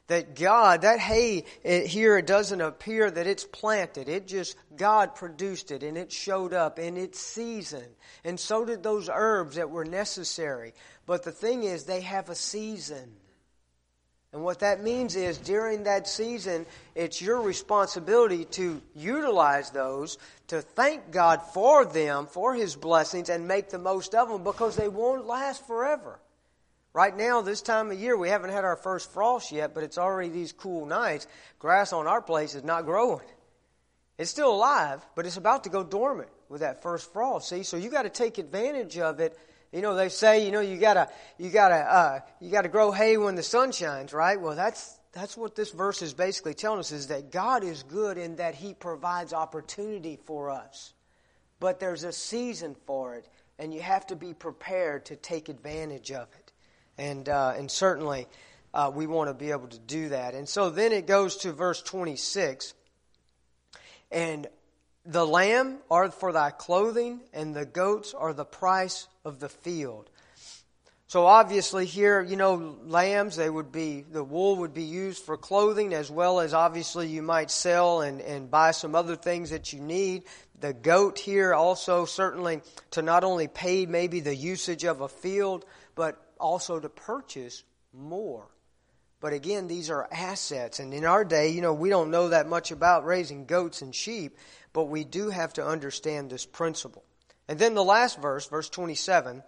That 0.08 0.34
God, 0.34 0.82
that 0.82 1.00
hay 1.00 1.44
it, 1.62 1.86
here, 1.86 2.16
it 2.16 2.26
doesn't 2.26 2.62
appear 2.62 3.10
that 3.10 3.26
it's 3.26 3.44
planted. 3.44 4.08
It 4.08 4.26
just, 4.26 4.56
God 4.74 5.14
produced 5.14 5.70
it, 5.70 5.82
and 5.82 5.98
it 5.98 6.12
showed 6.12 6.54
up 6.54 6.78
in 6.78 6.96
its 6.96 7.20
season. 7.20 7.84
And 8.24 8.38
so 8.38 8.64
did 8.64 8.82
those 8.82 9.10
herbs 9.12 9.56
that 9.56 9.70
were 9.70 9.84
necessary. 9.84 10.72
But 11.04 11.24
the 11.24 11.32
thing 11.32 11.62
is, 11.62 11.84
they 11.84 12.00
have 12.02 12.28
a 12.30 12.34
season. 12.34 13.17
And 14.32 14.42
what 14.42 14.60
that 14.60 14.82
means 14.82 15.16
is 15.16 15.38
during 15.38 15.84
that 15.84 16.06
season, 16.06 16.66
it's 16.94 17.22
your 17.22 17.40
responsibility 17.40 18.44
to 18.46 18.82
utilize 18.94 19.70
those, 19.70 20.18
to 20.48 20.60
thank 20.60 21.10
God 21.10 21.40
for 21.54 21.86
them, 21.86 22.26
for 22.26 22.54
His 22.54 22.76
blessings, 22.76 23.30
and 23.30 23.48
make 23.48 23.70
the 23.70 23.78
most 23.78 24.14
of 24.14 24.28
them 24.28 24.44
because 24.44 24.76
they 24.76 24.88
won't 24.88 25.26
last 25.26 25.66
forever. 25.66 26.20
Right 26.92 27.16
now, 27.16 27.40
this 27.40 27.62
time 27.62 27.90
of 27.90 27.98
year, 27.98 28.16
we 28.16 28.28
haven't 28.28 28.50
had 28.50 28.64
our 28.64 28.76
first 28.76 29.12
frost 29.12 29.50
yet, 29.50 29.72
but 29.72 29.82
it's 29.82 29.98
already 29.98 30.28
these 30.28 30.52
cool 30.52 30.84
nights. 30.84 31.26
Grass 31.58 31.92
on 31.92 32.06
our 32.06 32.20
place 32.20 32.54
is 32.54 32.64
not 32.64 32.84
growing. 32.84 33.26
It's 34.18 34.30
still 34.30 34.52
alive, 34.52 35.04
but 35.14 35.24
it's 35.24 35.36
about 35.36 35.64
to 35.64 35.70
go 35.70 35.84
dormant 35.84 36.30
with 36.48 36.60
that 36.60 36.82
first 36.82 37.12
frost. 37.12 37.48
See, 37.48 37.62
so 37.62 37.76
you 37.76 37.88
got 37.88 38.02
to 38.02 38.10
take 38.10 38.38
advantage 38.38 38.98
of 38.98 39.20
it 39.20 39.38
you 39.72 39.82
know, 39.82 39.94
they 39.94 40.08
say, 40.08 40.44
you 40.44 40.50
know, 40.50 40.60
you 40.60 40.78
gotta, 40.78 41.08
you 41.36 41.50
gotta, 41.50 41.74
uh, 41.74 42.20
you 42.40 42.50
gotta 42.50 42.68
grow 42.68 42.90
hay 42.90 43.16
when 43.16 43.34
the 43.34 43.42
sun 43.42 43.72
shines, 43.72 44.12
right? 44.12 44.40
Well, 44.40 44.56
that's, 44.56 44.98
that's 45.12 45.36
what 45.36 45.54
this 45.54 45.70
verse 45.70 46.00
is 46.00 46.14
basically 46.14 46.54
telling 46.54 46.78
us 46.78 46.92
is 46.92 47.08
that 47.08 47.30
God 47.30 47.64
is 47.64 47.82
good 47.82 48.18
in 48.18 48.36
that 48.36 48.54
He 48.54 48.74
provides 48.74 49.32
opportunity 49.32 50.18
for 50.24 50.50
us. 50.50 50.94
But 51.60 51.80
there's 51.80 52.04
a 52.04 52.12
season 52.12 52.76
for 52.86 53.14
it, 53.16 53.28
and 53.58 53.74
you 53.74 53.80
have 53.80 54.06
to 54.06 54.16
be 54.16 54.32
prepared 54.32 55.06
to 55.06 55.16
take 55.16 55.48
advantage 55.48 56.12
of 56.12 56.28
it. 56.38 56.52
And, 56.96 57.28
uh, 57.28 57.54
and 57.56 57.70
certainly, 57.70 58.26
uh, 58.72 58.90
we 58.94 59.06
want 59.06 59.28
to 59.28 59.34
be 59.34 59.50
able 59.50 59.68
to 59.68 59.78
do 59.78 60.10
that. 60.10 60.34
And 60.34 60.48
so 60.48 60.70
then 60.70 60.92
it 60.92 61.06
goes 61.06 61.36
to 61.38 61.52
verse 61.52 61.82
26. 61.82 62.74
And 64.10 64.46
the 65.08 65.26
lamb 65.26 65.78
are 65.90 66.10
for 66.10 66.32
thy 66.32 66.50
clothing, 66.50 67.20
and 67.32 67.56
the 67.56 67.64
goats 67.64 68.12
are 68.12 68.34
the 68.34 68.44
price 68.44 69.08
of 69.24 69.40
the 69.40 69.48
field. 69.48 70.10
So 71.06 71.24
obviously 71.24 71.86
here, 71.86 72.22
you 72.22 72.36
know, 72.36 72.76
lambs, 72.84 73.34
they 73.34 73.48
would 73.48 73.72
be, 73.72 74.02
the 74.02 74.22
wool 74.22 74.56
would 74.56 74.74
be 74.74 74.82
used 74.82 75.24
for 75.24 75.38
clothing 75.38 75.94
as 75.94 76.10
well 76.10 76.40
as 76.40 76.52
obviously 76.52 77.08
you 77.08 77.22
might 77.22 77.50
sell 77.50 78.02
and, 78.02 78.20
and 78.20 78.50
buy 78.50 78.72
some 78.72 78.94
other 78.94 79.16
things 79.16 79.48
that 79.48 79.72
you 79.72 79.80
need. 79.80 80.24
The 80.60 80.74
goat 80.74 81.18
here 81.18 81.54
also 81.54 82.04
certainly 82.04 82.60
to 82.90 83.00
not 83.00 83.24
only 83.24 83.48
pay 83.48 83.86
maybe 83.86 84.20
the 84.20 84.36
usage 84.36 84.84
of 84.84 85.00
a 85.00 85.08
field, 85.08 85.64
but 85.94 86.22
also 86.38 86.78
to 86.78 86.90
purchase 86.90 87.64
more. 87.94 88.46
But 89.20 89.32
again, 89.32 89.66
these 89.66 89.88
are 89.88 90.06
assets. 90.12 90.78
And 90.78 90.92
in 90.92 91.06
our 91.06 91.24
day, 91.24 91.48
you 91.48 91.62
know, 91.62 91.72
we 91.72 91.88
don't 91.88 92.10
know 92.10 92.28
that 92.28 92.46
much 92.46 92.70
about 92.70 93.06
raising 93.06 93.46
goats 93.46 93.80
and 93.80 93.94
sheep 93.94 94.36
but 94.78 94.84
we 94.84 95.02
do 95.02 95.28
have 95.28 95.52
to 95.52 95.66
understand 95.66 96.30
this 96.30 96.46
principle. 96.46 97.02
And 97.48 97.58
then 97.58 97.74
the 97.74 97.82
last 97.82 98.22
verse, 98.22 98.46
verse 98.46 98.68
27, 98.68 99.42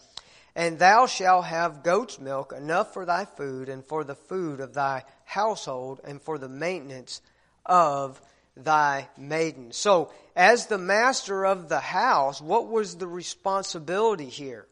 and 0.57 0.77
thou 0.77 1.07
shalt 1.07 1.45
have 1.45 1.85
goat's 1.85 2.19
milk 2.19 2.53
enough 2.53 2.93
for 2.93 3.07
thy 3.07 3.27
food 3.27 3.69
and 3.69 3.85
for 3.85 4.03
the 4.03 4.17
food 4.17 4.59
of 4.59 4.75
thy 4.75 5.05
household 5.25 6.01
and 6.03 6.21
for 6.21 6.37
the 6.37 6.49
maintenance 6.49 7.23
of 7.65 8.21
thy 8.57 9.09
maiden. 9.17 9.71
So, 9.71 10.11
as 10.35 10.67
the 10.67 10.79
master 10.79 11.47
of 11.47 11.69
the 11.69 11.79
house, 11.79 12.41
what 12.41 12.67
was 12.67 12.97
the 12.97 13.07
responsibility 13.07 14.31
here? 14.31 14.67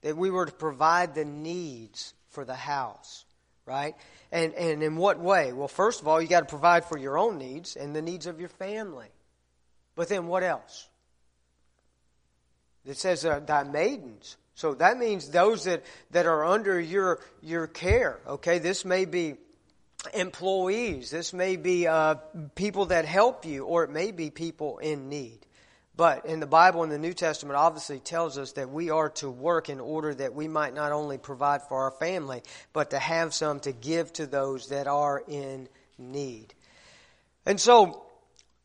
That 0.00 0.16
we 0.16 0.30
were 0.30 0.46
to 0.46 0.52
provide 0.52 1.14
the 1.14 1.26
needs 1.26 2.14
for 2.30 2.46
the 2.46 2.54
house, 2.54 3.26
right? 3.66 3.94
And, 4.32 4.54
and 4.54 4.82
in 4.82 4.96
what 4.96 5.20
way? 5.20 5.52
Well, 5.52 5.68
first 5.68 6.00
of 6.00 6.08
all, 6.08 6.22
you 6.22 6.28
got 6.28 6.40
to 6.40 6.46
provide 6.46 6.86
for 6.86 6.96
your 6.96 7.18
own 7.18 7.36
needs 7.36 7.76
and 7.76 7.94
the 7.94 8.00
needs 8.00 8.24
of 8.24 8.40
your 8.40 8.48
family. 8.48 9.08
But 9.94 10.08
then 10.08 10.26
what 10.26 10.42
else? 10.42 10.88
It 12.84 12.96
says 12.96 13.24
uh, 13.24 13.40
thy 13.40 13.64
maidens. 13.64 14.36
So 14.54 14.74
that 14.74 14.98
means 14.98 15.30
those 15.30 15.64
that, 15.64 15.84
that 16.12 16.26
are 16.26 16.44
under 16.44 16.80
your, 16.80 17.20
your 17.42 17.66
care. 17.66 18.20
Okay, 18.26 18.58
this 18.58 18.84
may 18.84 19.04
be 19.04 19.34
employees. 20.12 21.10
This 21.10 21.32
may 21.32 21.56
be 21.56 21.86
uh, 21.86 22.16
people 22.54 22.86
that 22.86 23.04
help 23.04 23.46
you, 23.46 23.64
or 23.64 23.84
it 23.84 23.90
may 23.90 24.12
be 24.12 24.30
people 24.30 24.78
in 24.78 25.08
need. 25.08 25.38
But 25.96 26.26
in 26.26 26.40
the 26.40 26.46
Bible, 26.46 26.82
in 26.82 26.90
the 26.90 26.98
New 26.98 27.12
Testament, 27.12 27.56
obviously 27.56 28.00
tells 28.00 28.36
us 28.36 28.52
that 28.52 28.68
we 28.68 28.90
are 28.90 29.10
to 29.10 29.30
work 29.30 29.68
in 29.68 29.78
order 29.78 30.12
that 30.14 30.34
we 30.34 30.48
might 30.48 30.74
not 30.74 30.90
only 30.90 31.18
provide 31.18 31.62
for 31.62 31.84
our 31.84 31.92
family, 31.92 32.42
but 32.72 32.90
to 32.90 32.98
have 32.98 33.32
some 33.32 33.60
to 33.60 33.72
give 33.72 34.12
to 34.14 34.26
those 34.26 34.68
that 34.68 34.88
are 34.88 35.22
in 35.26 35.68
need. 35.96 36.52
And 37.46 37.60
so, 37.60 38.04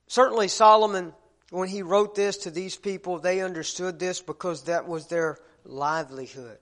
certainly 0.07 0.47
Solomon 0.47 1.13
when 1.49 1.67
he 1.67 1.81
wrote 1.81 2.15
this 2.15 2.37
to 2.37 2.51
these 2.51 2.75
people, 2.75 3.19
they 3.19 3.41
understood 3.41 3.99
this 3.99 4.21
because 4.21 4.63
that 4.63 4.87
was 4.87 5.07
their 5.07 5.37
livelihood. 5.63 6.59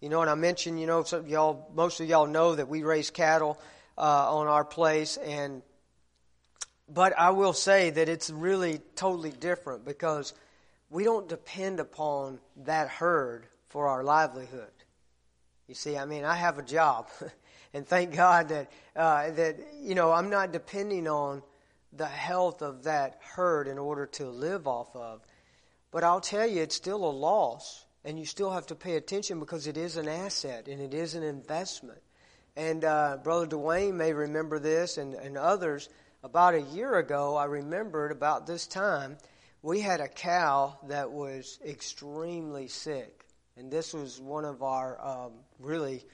You 0.00 0.08
know, 0.08 0.20
and 0.20 0.30
I 0.30 0.34
mentioned, 0.34 0.80
you 0.80 0.86
know, 0.86 1.04
y'all, 1.26 1.70
most 1.74 2.00
of 2.00 2.08
y'all 2.08 2.26
know 2.26 2.54
that 2.54 2.68
we 2.68 2.82
raise 2.82 3.10
cattle 3.10 3.60
uh, 3.96 4.34
on 4.34 4.48
our 4.48 4.64
place, 4.64 5.16
and 5.16 5.62
but 6.88 7.16
I 7.18 7.30
will 7.30 7.52
say 7.52 7.90
that 7.90 8.08
it's 8.08 8.28
really 8.28 8.80
totally 8.96 9.30
different 9.30 9.84
because 9.84 10.34
we 10.90 11.04
don't 11.04 11.28
depend 11.28 11.78
upon 11.78 12.40
that 12.64 12.88
herd 12.88 13.46
for 13.68 13.88
our 13.88 14.02
livelihood. 14.02 14.72
You 15.68 15.74
see, 15.74 15.96
I 15.96 16.04
mean, 16.04 16.24
I 16.24 16.34
have 16.34 16.58
a 16.58 16.62
job, 16.62 17.08
and 17.74 17.86
thank 17.86 18.14
God 18.14 18.48
that 18.48 18.72
uh, 18.96 19.30
that 19.30 19.56
you 19.80 19.94
know 19.94 20.10
I'm 20.10 20.30
not 20.30 20.52
depending 20.52 21.06
on 21.06 21.42
the 21.92 22.06
health 22.06 22.62
of 22.62 22.84
that 22.84 23.18
herd 23.20 23.68
in 23.68 23.78
order 23.78 24.06
to 24.06 24.28
live 24.28 24.66
off 24.66 24.94
of. 24.96 25.20
But 25.90 26.04
I'll 26.04 26.20
tell 26.20 26.46
you, 26.46 26.62
it's 26.62 26.74
still 26.74 27.04
a 27.04 27.10
loss, 27.10 27.84
and 28.04 28.18
you 28.18 28.24
still 28.24 28.50
have 28.50 28.66
to 28.68 28.74
pay 28.74 28.96
attention 28.96 29.38
because 29.38 29.66
it 29.66 29.76
is 29.76 29.96
an 29.96 30.08
asset 30.08 30.68
and 30.68 30.80
it 30.80 30.94
is 30.94 31.14
an 31.14 31.22
investment. 31.22 32.00
And 32.56 32.84
uh, 32.84 33.18
Brother 33.22 33.46
Dwayne 33.46 33.94
may 33.94 34.12
remember 34.12 34.58
this, 34.58 34.98
and, 34.98 35.14
and 35.14 35.38
others. 35.38 35.88
About 36.24 36.54
a 36.54 36.60
year 36.60 36.98
ago, 36.98 37.36
I 37.36 37.44
remembered 37.44 38.12
about 38.12 38.46
this 38.46 38.66
time, 38.66 39.16
we 39.62 39.80
had 39.80 40.00
a 40.00 40.08
cow 40.08 40.76
that 40.88 41.10
was 41.10 41.58
extremely 41.64 42.68
sick. 42.68 43.24
And 43.56 43.70
this 43.70 43.92
was 43.92 44.20
one 44.20 44.44
of 44.44 44.62
our 44.62 44.98
um, 45.04 45.32
really 45.58 46.04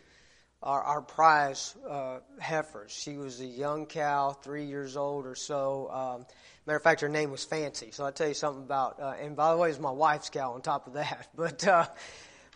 our, 0.63 0.83
our 0.83 1.03
prize 1.03 1.77
uh, 1.89 2.19
heifers. 2.41 2.93
She 2.93 3.17
was 3.17 3.41
a 3.41 3.47
young 3.47 3.87
cow, 3.87 4.33
three 4.33 4.65
years 4.65 4.97
old 4.97 5.27
or 5.27 5.35
so. 5.35 5.91
Um, 5.91 6.27
matter 6.67 6.77
of 6.77 6.83
fact, 6.83 7.01
her 7.01 7.09
name 7.09 7.31
was 7.31 7.45
Fancy. 7.45 7.91
So 7.93 8.05
I'll 8.05 8.13
tell 8.13 8.29
you 8.29 8.35
something 8.35 8.63
about. 8.63 9.01
Uh, 9.01 9.15
and 9.21 9.37
by 9.37 9.53
the 9.53 9.59
way, 9.59 9.71
it's 9.71 9.79
my 9.79 9.91
wife's 9.91 10.31
cow 10.31 10.53
on 10.53 10.63
top 10.63 10.87
of 10.87 10.95
that. 10.95 11.29
But 11.37 11.67
uh, 11.67 11.87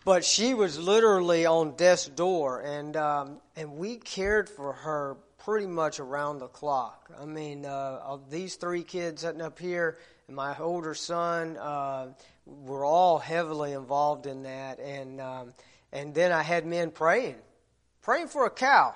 but 0.05 0.25
she 0.25 0.53
was 0.53 0.77
literally 0.77 1.45
on 1.45 1.77
death's 1.77 2.07
door, 2.07 2.59
and 2.61 2.97
um, 2.97 3.37
and 3.55 3.77
we 3.77 3.95
cared 3.95 4.49
for 4.49 4.73
her 4.73 5.15
pretty 5.37 5.67
much 5.67 5.99
around 6.01 6.39
the 6.39 6.47
clock. 6.47 7.09
I 7.19 7.25
mean, 7.25 7.65
uh, 7.65 8.17
these 8.29 8.55
three 8.55 8.83
kids 8.83 9.21
sitting 9.21 9.41
up 9.41 9.59
here, 9.59 9.97
and 10.27 10.35
my 10.35 10.57
older 10.57 10.93
son, 10.93 11.57
uh, 11.57 12.07
were 12.45 12.83
all 12.83 13.19
heavily 13.19 13.71
involved 13.73 14.25
in 14.25 14.43
that, 14.43 14.79
and 14.79 15.21
um, 15.21 15.53
and 15.91 16.13
then 16.13 16.31
I 16.31 16.43
had 16.43 16.65
men 16.65 16.91
praying, 16.91 17.35
praying 18.03 18.27
for 18.27 18.45
a 18.45 18.49
cow. 18.51 18.93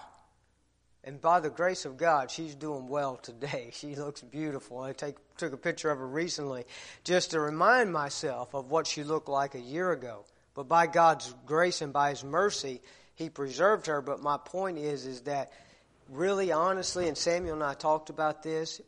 And 1.04 1.22
by 1.22 1.40
the 1.40 1.50
grace 1.50 1.86
of 1.86 1.96
God, 1.96 2.30
she's 2.30 2.54
doing 2.54 2.88
well 2.88 3.16
today. 3.16 3.72
She 3.74 3.96
looks 3.96 4.22
beautiful. 4.22 4.82
I 4.82 4.94
take, 4.94 5.16
took 5.38 5.54
a 5.54 5.58
picture 5.58 5.90
of 5.90 6.00
her 6.00 6.08
recently 6.08 6.66
just 7.04 7.32
to 7.32 7.40
remind 7.40 7.92
myself 7.92 8.54
of 8.54 8.70
what 8.70 8.86
she 8.86 9.04
looked 9.04 9.30
like 9.30 9.56
a 9.56 9.60
year 9.60 9.92
ago. 9.92 10.26
But 10.54 10.68
by 10.68 10.88
God's 10.88 11.34
grace 11.46 11.82
and 11.82 11.94
by 11.94 12.10
His 12.10 12.24
mercy, 12.24 12.82
He 13.16 13.30
preserved 13.30 13.88
her. 13.88 14.02
But 14.02 14.22
my 14.22 14.38
point 14.38 14.78
is, 14.78 15.06
is 15.06 15.22
that 15.22 15.52
really 16.10 16.52
honestly, 16.52 17.08
and 17.08 17.18
Samuel 17.18 17.54
and 17.54 17.64
I 17.64 17.74
talked 17.74 18.10
about 18.10 18.44
this, 18.44 18.82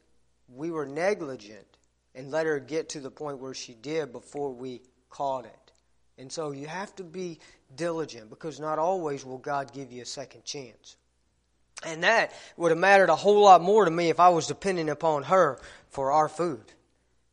we 0.53 0.71
were 0.71 0.85
negligent 0.85 1.65
and 2.15 2.31
let 2.31 2.47
her 2.47 2.59
get 2.59 2.89
to 2.89 2.99
the 2.99 3.11
point 3.11 3.39
where 3.39 3.53
she 3.53 3.75
did 3.75 4.11
before 4.11 4.51
we 4.51 4.81
caught 5.09 5.45
it. 5.45 5.58
And 6.19 6.31
so 6.31 6.51
you 6.51 6.67
have 6.67 6.93
to 6.97 7.03
be 7.03 7.39
diligent 7.75 8.29
because 8.29 8.59
not 8.59 8.77
always 8.77 9.25
will 9.25 9.37
God 9.37 9.71
give 9.73 9.91
you 9.91 10.01
a 10.01 10.05
second 10.05 10.43
chance. 10.43 10.97
And 11.85 12.03
that 12.03 12.33
would 12.57 12.71
have 12.71 12.77
mattered 12.77 13.09
a 13.09 13.15
whole 13.15 13.43
lot 13.43 13.61
more 13.61 13.85
to 13.85 13.91
me 13.91 14.09
if 14.09 14.19
I 14.19 14.29
was 14.29 14.47
depending 14.47 14.89
upon 14.89 15.23
her 15.23 15.59
for 15.89 16.11
our 16.11 16.27
food. 16.27 16.65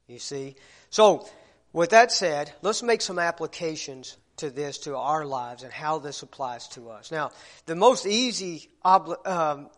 You 0.06 0.20
see? 0.20 0.54
So, 0.88 1.28
with 1.72 1.90
that 1.90 2.12
said, 2.12 2.52
let's 2.62 2.82
make 2.82 3.02
some 3.02 3.18
applications 3.18 4.16
to 4.36 4.50
this, 4.50 4.78
to 4.78 4.96
our 4.96 5.24
lives, 5.24 5.62
and 5.62 5.72
how 5.72 5.98
this 5.98 6.22
applies 6.22 6.68
to 6.68 6.90
us. 6.90 7.10
Now, 7.10 7.32
the 7.64 7.74
most 7.74 8.06
easy 8.06 8.68
obli- 8.84 9.26
um, 9.26 9.68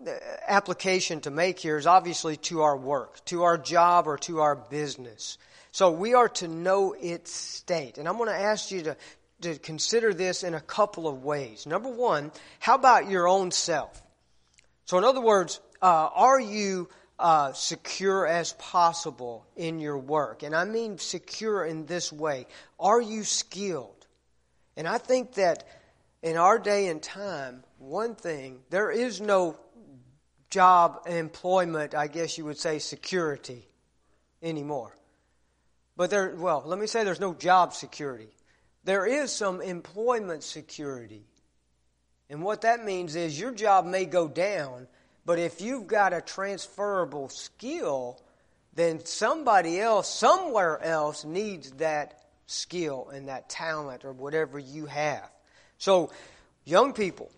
application 0.46 1.20
to 1.22 1.30
make 1.30 1.60
here 1.60 1.78
is 1.78 1.86
obviously 1.86 2.36
to 2.36 2.62
our 2.62 2.76
work, 2.76 3.24
to 3.26 3.44
our 3.44 3.56
job, 3.56 4.06
or 4.06 4.18
to 4.18 4.40
our 4.40 4.56
business. 4.56 5.38
So 5.78 5.92
we 5.92 6.14
are 6.14 6.28
to 6.28 6.48
know 6.48 6.96
its 7.00 7.30
state. 7.30 7.98
And 7.98 8.08
I'm 8.08 8.16
going 8.16 8.28
to 8.28 8.34
ask 8.34 8.72
you 8.72 8.82
to, 8.82 8.96
to 9.42 9.58
consider 9.60 10.12
this 10.12 10.42
in 10.42 10.54
a 10.54 10.60
couple 10.60 11.06
of 11.06 11.22
ways. 11.22 11.66
Number 11.68 11.88
one, 11.88 12.32
how 12.58 12.74
about 12.74 13.08
your 13.08 13.28
own 13.28 13.52
self? 13.52 14.02
So, 14.86 14.98
in 14.98 15.04
other 15.04 15.20
words, 15.20 15.60
uh, 15.80 16.08
are 16.12 16.40
you 16.40 16.88
uh, 17.16 17.52
secure 17.52 18.26
as 18.26 18.54
possible 18.54 19.46
in 19.54 19.78
your 19.78 19.96
work? 19.96 20.42
And 20.42 20.52
I 20.52 20.64
mean 20.64 20.98
secure 20.98 21.64
in 21.64 21.86
this 21.86 22.12
way. 22.12 22.48
Are 22.80 23.00
you 23.00 23.22
skilled? 23.22 24.04
And 24.76 24.88
I 24.88 24.98
think 24.98 25.34
that 25.34 25.62
in 26.24 26.36
our 26.36 26.58
day 26.58 26.88
and 26.88 27.00
time, 27.00 27.62
one 27.78 28.16
thing, 28.16 28.62
there 28.70 28.90
is 28.90 29.20
no 29.20 29.56
job 30.50 31.02
employment, 31.06 31.94
I 31.94 32.08
guess 32.08 32.36
you 32.36 32.46
would 32.46 32.58
say, 32.58 32.80
security 32.80 33.68
anymore. 34.42 34.92
But 35.98 36.10
there, 36.10 36.32
well, 36.36 36.62
let 36.64 36.78
me 36.78 36.86
say 36.86 37.02
there's 37.02 37.18
no 37.18 37.34
job 37.34 37.74
security. 37.74 38.28
There 38.84 39.04
is 39.04 39.32
some 39.32 39.60
employment 39.60 40.44
security. 40.44 41.24
And 42.30 42.40
what 42.40 42.60
that 42.60 42.84
means 42.84 43.16
is 43.16 43.38
your 43.38 43.50
job 43.50 43.84
may 43.84 44.04
go 44.04 44.28
down, 44.28 44.86
but 45.26 45.40
if 45.40 45.60
you've 45.60 45.88
got 45.88 46.12
a 46.12 46.20
transferable 46.20 47.28
skill, 47.30 48.22
then 48.74 49.04
somebody 49.04 49.80
else, 49.80 50.08
somewhere 50.08 50.80
else, 50.80 51.24
needs 51.24 51.72
that 51.72 52.22
skill 52.46 53.08
and 53.12 53.26
that 53.26 53.48
talent 53.48 54.04
or 54.04 54.12
whatever 54.12 54.56
you 54.56 54.86
have. 54.86 55.28
So, 55.78 56.12
young 56.64 56.92
people, 56.92 57.28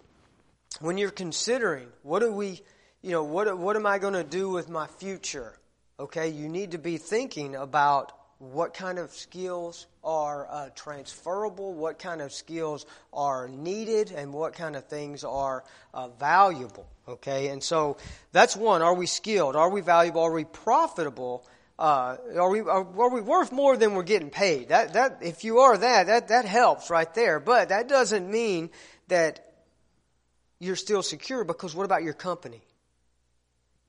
when 0.80 0.98
you're 0.98 1.10
considering 1.10 1.88
what 2.02 2.18
do 2.18 2.30
we, 2.30 2.60
you 3.00 3.12
know, 3.12 3.24
what, 3.24 3.56
what 3.56 3.74
am 3.76 3.86
I 3.86 3.98
going 3.98 4.12
to 4.12 4.22
do 4.22 4.50
with 4.50 4.68
my 4.68 4.86
future? 4.86 5.58
Okay, 5.98 6.28
you 6.28 6.46
need 6.50 6.72
to 6.72 6.78
be 6.78 6.98
thinking 6.98 7.54
about 7.54 8.12
what 8.40 8.72
kind 8.72 8.98
of 8.98 9.12
skills 9.12 9.86
are 10.02 10.48
uh, 10.50 10.70
transferable, 10.74 11.74
what 11.74 11.98
kind 11.98 12.22
of 12.22 12.32
skills 12.32 12.86
are 13.12 13.48
needed, 13.48 14.12
and 14.16 14.32
what 14.32 14.54
kind 14.54 14.74
of 14.76 14.86
things 14.86 15.24
are 15.24 15.62
uh, 15.92 16.08
valuable. 16.08 16.86
Okay, 17.06 17.48
and 17.48 17.62
so 17.62 17.98
that's 18.32 18.56
one. 18.56 18.80
Are 18.80 18.94
we 18.94 19.04
skilled? 19.04 19.56
Are 19.56 19.68
we 19.68 19.82
valuable? 19.82 20.22
Are 20.22 20.32
we 20.32 20.44
profitable? 20.44 21.46
Uh, 21.78 22.16
are 22.38 22.48
we 22.48 22.60
are, 22.60 22.86
are, 22.98 23.10
we 23.10 23.20
worth 23.20 23.52
more 23.52 23.76
than 23.76 23.94
we're 23.94 24.02
getting 24.02 24.30
paid? 24.30 24.70
That 24.70 24.94
that 24.94 25.18
if 25.20 25.44
you 25.44 25.58
are 25.58 25.76
that 25.76 26.06
that 26.06 26.28
that 26.28 26.46
helps 26.46 26.88
right 26.88 27.12
there. 27.14 27.40
But 27.40 27.68
that 27.68 27.88
doesn't 27.88 28.30
mean 28.30 28.70
that 29.08 29.52
you're 30.58 30.76
still 30.76 31.02
secure 31.02 31.44
because 31.44 31.74
what 31.74 31.84
about 31.84 32.02
your 32.04 32.14
company? 32.14 32.62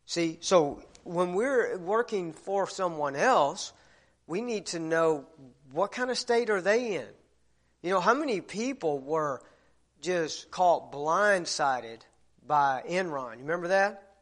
See, 0.05 0.39
so 0.41 0.83
when 1.05 1.35
we're 1.35 1.77
working 1.77 2.33
for 2.33 2.67
someone 2.67 3.15
else, 3.15 3.71
we 4.31 4.39
need 4.39 4.67
to 4.67 4.79
know 4.79 5.25
what 5.73 5.91
kind 5.91 6.09
of 6.09 6.17
state 6.17 6.49
are 6.49 6.61
they 6.61 6.95
in. 6.95 7.07
You 7.83 7.89
know, 7.89 7.99
how 7.99 8.13
many 8.13 8.39
people 8.39 8.97
were 8.97 9.41
just 9.99 10.49
caught 10.49 10.93
blindsided 10.93 11.99
by 12.47 12.81
Enron? 12.89 13.33
You 13.33 13.41
remember 13.41 13.67
that? 13.67 14.13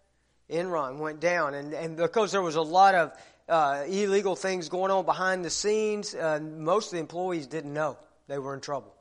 Enron 0.50 0.98
went 0.98 1.20
down, 1.20 1.54
and, 1.54 1.76
and 1.76 1.96
because 1.96 2.32
there 2.32 2.42
was 2.42 2.56
a 2.56 2.62
lot 2.62 2.96
of 2.96 3.12
uh, 3.48 3.84
illegal 3.88 4.36
things 4.36 4.68
going 4.68 4.90
on 4.90 5.06
behind 5.06 5.46
the 5.46 5.52
scenes. 5.52 6.16
Uh, 6.16 6.40
most 6.40 6.88
of 6.88 6.94
the 6.94 7.00
employees 7.00 7.46
didn't 7.46 7.72
know 7.72 7.96
they 8.28 8.40
were 8.40 8.56
in 8.56 8.62
trouble. 8.62 8.96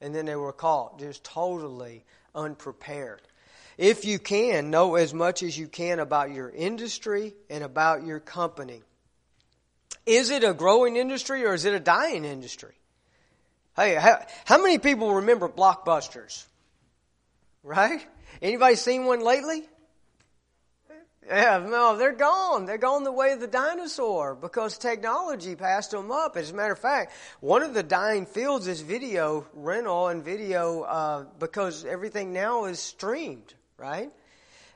And 0.00 0.14
then 0.14 0.24
they 0.24 0.36
were 0.36 0.54
caught 0.54 0.98
just 0.98 1.24
totally 1.24 2.06
unprepared. 2.34 3.20
If 3.76 4.06
you 4.06 4.18
can, 4.18 4.70
know 4.70 4.94
as 4.94 5.12
much 5.12 5.42
as 5.42 5.58
you 5.58 5.68
can 5.68 5.98
about 5.98 6.30
your 6.32 6.48
industry 6.48 7.34
and 7.50 7.62
about 7.62 8.06
your 8.06 8.18
company. 8.18 8.80
Is 10.08 10.30
it 10.30 10.42
a 10.42 10.54
growing 10.54 10.96
industry 10.96 11.44
or 11.44 11.52
is 11.52 11.66
it 11.66 11.74
a 11.74 11.80
dying 11.80 12.24
industry? 12.24 12.74
Hey, 13.76 13.94
how, 13.94 14.24
how 14.46 14.56
many 14.56 14.78
people 14.78 15.16
remember 15.16 15.50
blockbusters? 15.50 16.46
Right? 17.62 18.04
Anybody 18.40 18.76
seen 18.76 19.04
one 19.04 19.20
lately? 19.20 19.68
Yeah, 21.28 21.58
no, 21.68 21.98
they're 21.98 22.14
gone. 22.14 22.64
They're 22.64 22.78
gone 22.78 23.04
the 23.04 23.12
way 23.12 23.32
of 23.32 23.40
the 23.40 23.46
dinosaur 23.46 24.34
because 24.34 24.78
technology 24.78 25.54
passed 25.54 25.90
them 25.90 26.10
up. 26.10 26.38
As 26.38 26.52
a 26.52 26.54
matter 26.54 26.72
of 26.72 26.78
fact, 26.78 27.12
one 27.40 27.62
of 27.62 27.74
the 27.74 27.82
dying 27.82 28.24
fields 28.24 28.66
is 28.66 28.80
video 28.80 29.46
rental 29.52 30.08
and 30.08 30.24
video 30.24 30.84
uh, 30.84 31.24
because 31.38 31.84
everything 31.84 32.32
now 32.32 32.64
is 32.64 32.80
streamed, 32.80 33.52
right? 33.76 34.10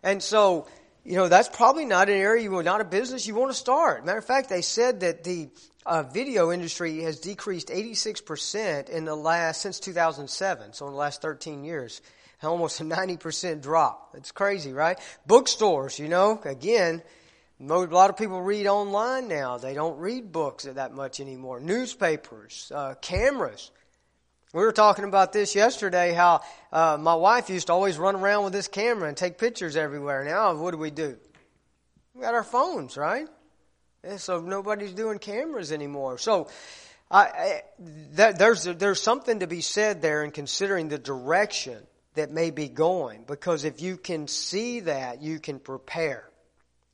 And 0.03 0.23
so, 0.23 0.67
you 1.05 1.17
know, 1.17 1.29
that's 1.29 1.49
probably 1.49 1.85
not 1.85 2.09
an 2.09 2.17
area, 2.17 2.45
you 2.45 2.63
not 2.63 2.81
a 2.81 2.85
business 2.85 3.27
you 3.27 3.35
want 3.35 3.51
to 3.51 3.57
start. 3.57 4.07
Matter 4.07 4.19
of 4.19 4.25
fact, 4.25 4.49
they 4.49 4.63
said 4.63 5.01
that 5.01 5.25
the 5.25 5.51
uh, 5.85 6.05
video 6.05 6.53
industry 6.53 7.01
has 7.01 7.19
decreased 7.19 7.69
86% 7.69 8.89
in 8.89 9.05
the 9.05 9.15
last, 9.15 9.61
since 9.61 9.81
2007, 9.81 10.73
so 10.73 10.87
in 10.87 10.93
the 10.93 10.99
last 10.99 11.23
13 11.23 11.65
years 11.65 12.01
almost 12.43 12.81
a 12.81 12.85
90% 12.85 13.63
drop. 13.63 14.15
It's 14.17 14.33
crazy, 14.33 14.73
right? 14.73 14.99
Bookstores, 15.27 15.99
you 15.99 16.09
know, 16.09 16.41
again, 16.45 17.03
a 17.61 17.65
lot 17.65 18.11
of 18.11 18.17
people 18.17 18.43
read 18.43 18.67
online 18.67 19.29
now. 19.29 19.59
They 19.59 19.75
don't 19.75 19.99
read 19.99 20.33
books 20.33 20.65
that 20.65 20.93
much 20.95 21.21
anymore. 21.21 21.61
Newspapers, 21.61 22.73
uh, 22.75 22.95
cameras. 23.01 23.71
We 24.55 24.61
were 24.61 24.73
talking 24.73 25.07
about 25.07 25.33
this 25.33 25.55
yesterday. 25.55 26.13
How 26.13 26.43
uh, 26.71 26.99
my 27.01 27.15
wife 27.15 27.49
used 27.49 27.69
to 27.69 27.73
always 27.73 27.97
run 27.97 28.17
around 28.17 28.45
with 28.45 28.53
this 28.53 28.69
camera 28.69 29.09
and 29.09 29.17
take 29.17 29.39
pictures 29.39 29.77
everywhere. 29.77 30.25
Now, 30.25 30.55
what 30.55 30.73
do 30.73 30.77
we 30.77 30.91
do? 30.91 31.17
We 32.13 32.21
got 32.21 32.35
our 32.35 32.45
phones, 32.45 32.99
right? 32.99 33.27
And 34.05 34.21
so 34.21 34.41
nobody's 34.41 34.93
doing 34.93 35.19
cameras 35.19 35.73
anymore. 35.73 36.19
So 36.19 36.49
I, 37.11 37.23
I, 37.23 37.63
that, 38.13 38.39
there's 38.39 38.65
there's 38.65 39.01
something 39.01 39.41
to 39.41 39.47
be 39.47 39.63
said 39.63 40.03
there 40.03 40.23
in 40.23 40.31
considering 40.31 40.91
the 40.91 40.99
direction 40.99 41.79
that 42.15 42.31
may 42.31 42.51
be 42.51 42.69
going. 42.69 43.25
Because 43.27 43.65
if 43.65 43.81
you 43.81 43.97
can 43.97 44.29
see 44.29 44.81
that, 44.81 45.23
you 45.23 45.39
can 45.39 45.61
prepare. 45.61 46.29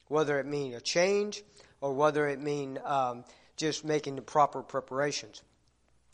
Whether 0.07 0.39
it 0.39 0.47
mean 0.47 0.75
a 0.75 0.81
change 0.81 1.43
or 1.81 1.93
whether 1.93 2.29
it 2.29 2.41
mean 2.41 2.79
um, 2.85 3.25
just 3.57 3.85
making 3.85 4.15
the 4.15 4.23
proper 4.23 4.63
preparations. 4.63 5.43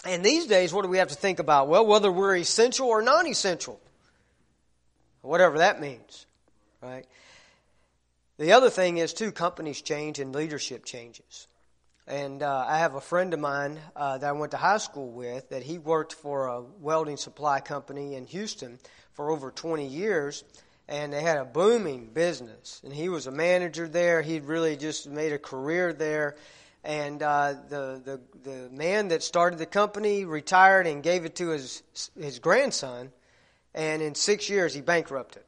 And 0.07 0.25
these 0.25 0.47
days, 0.47 0.73
what 0.73 0.83
do 0.83 0.89
we 0.89 0.99
have 0.99 1.09
to 1.09 1.15
think 1.15 1.39
about? 1.39 1.69
Well, 1.69 1.87
whether 1.87 2.13
we're 2.13 2.37
essential 2.37 2.89
or 2.89 3.03
non 3.03 3.27
essential. 3.27 3.81
whatever 5.23 5.59
that 5.59 5.81
means, 5.81 6.27
right? 6.83 7.07
The 8.37 8.53
other 8.53 8.69
thing 8.69 8.99
is, 8.99 9.15
too, 9.15 9.33
companies 9.33 9.81
change 9.81 10.19
and 10.19 10.35
leadership 10.35 10.85
changes. 10.85 11.47
And 12.07 12.43
uh, 12.43 12.67
I 12.69 12.79
have 12.79 12.95
a 12.95 13.01
friend 13.01 13.33
of 13.33 13.41
mine 13.41 13.79
uh, 13.97 14.19
that 14.19 14.29
I 14.29 14.33
went 14.33 14.51
to 14.51 14.59
high 14.59 14.77
school 14.77 15.11
with 15.11 15.49
that 15.49 15.63
he 15.63 15.79
worked 15.79 16.13
for 16.13 16.49
a 16.49 16.61
welding 16.81 17.17
supply 17.17 17.61
company 17.61 18.15
in 18.15 18.27
Houston 18.27 18.79
for 19.15 19.31
over 19.31 19.51
20 19.51 19.87
years, 19.87 20.45
and 20.87 21.15
they 21.15 21.23
had 21.23 21.39
a 21.39 21.47
booming 21.47 22.11
business. 22.13 22.83
And 22.85 22.93
he 22.93 23.09
was 23.09 23.27
a 23.27 23.31
manager 23.31 23.89
there. 23.89 24.21
He'd 24.21 24.45
really 24.45 24.77
just 24.77 25.09
made 25.09 25.33
a 25.33 25.39
career 25.39 25.95
there. 25.95 26.37
And 26.85 27.23
uh, 27.23 27.55
the, 27.69 28.03
the 28.05 28.21
the 28.43 28.69
man 28.71 29.09
that 29.09 29.23
started 29.23 29.59
the 29.59 29.67
company 29.67 30.25
retired 30.27 30.87
and 30.87 31.03
gave 31.03 31.25
it 31.25 31.37
to 31.37 31.49
his 31.49 31.83
his 32.19 32.39
grandson, 32.39 33.11
and 33.75 34.03
in 34.03 34.15
six 34.15 34.51
years 34.51 34.75
he 34.75 34.83
bankrupted. 34.83 35.43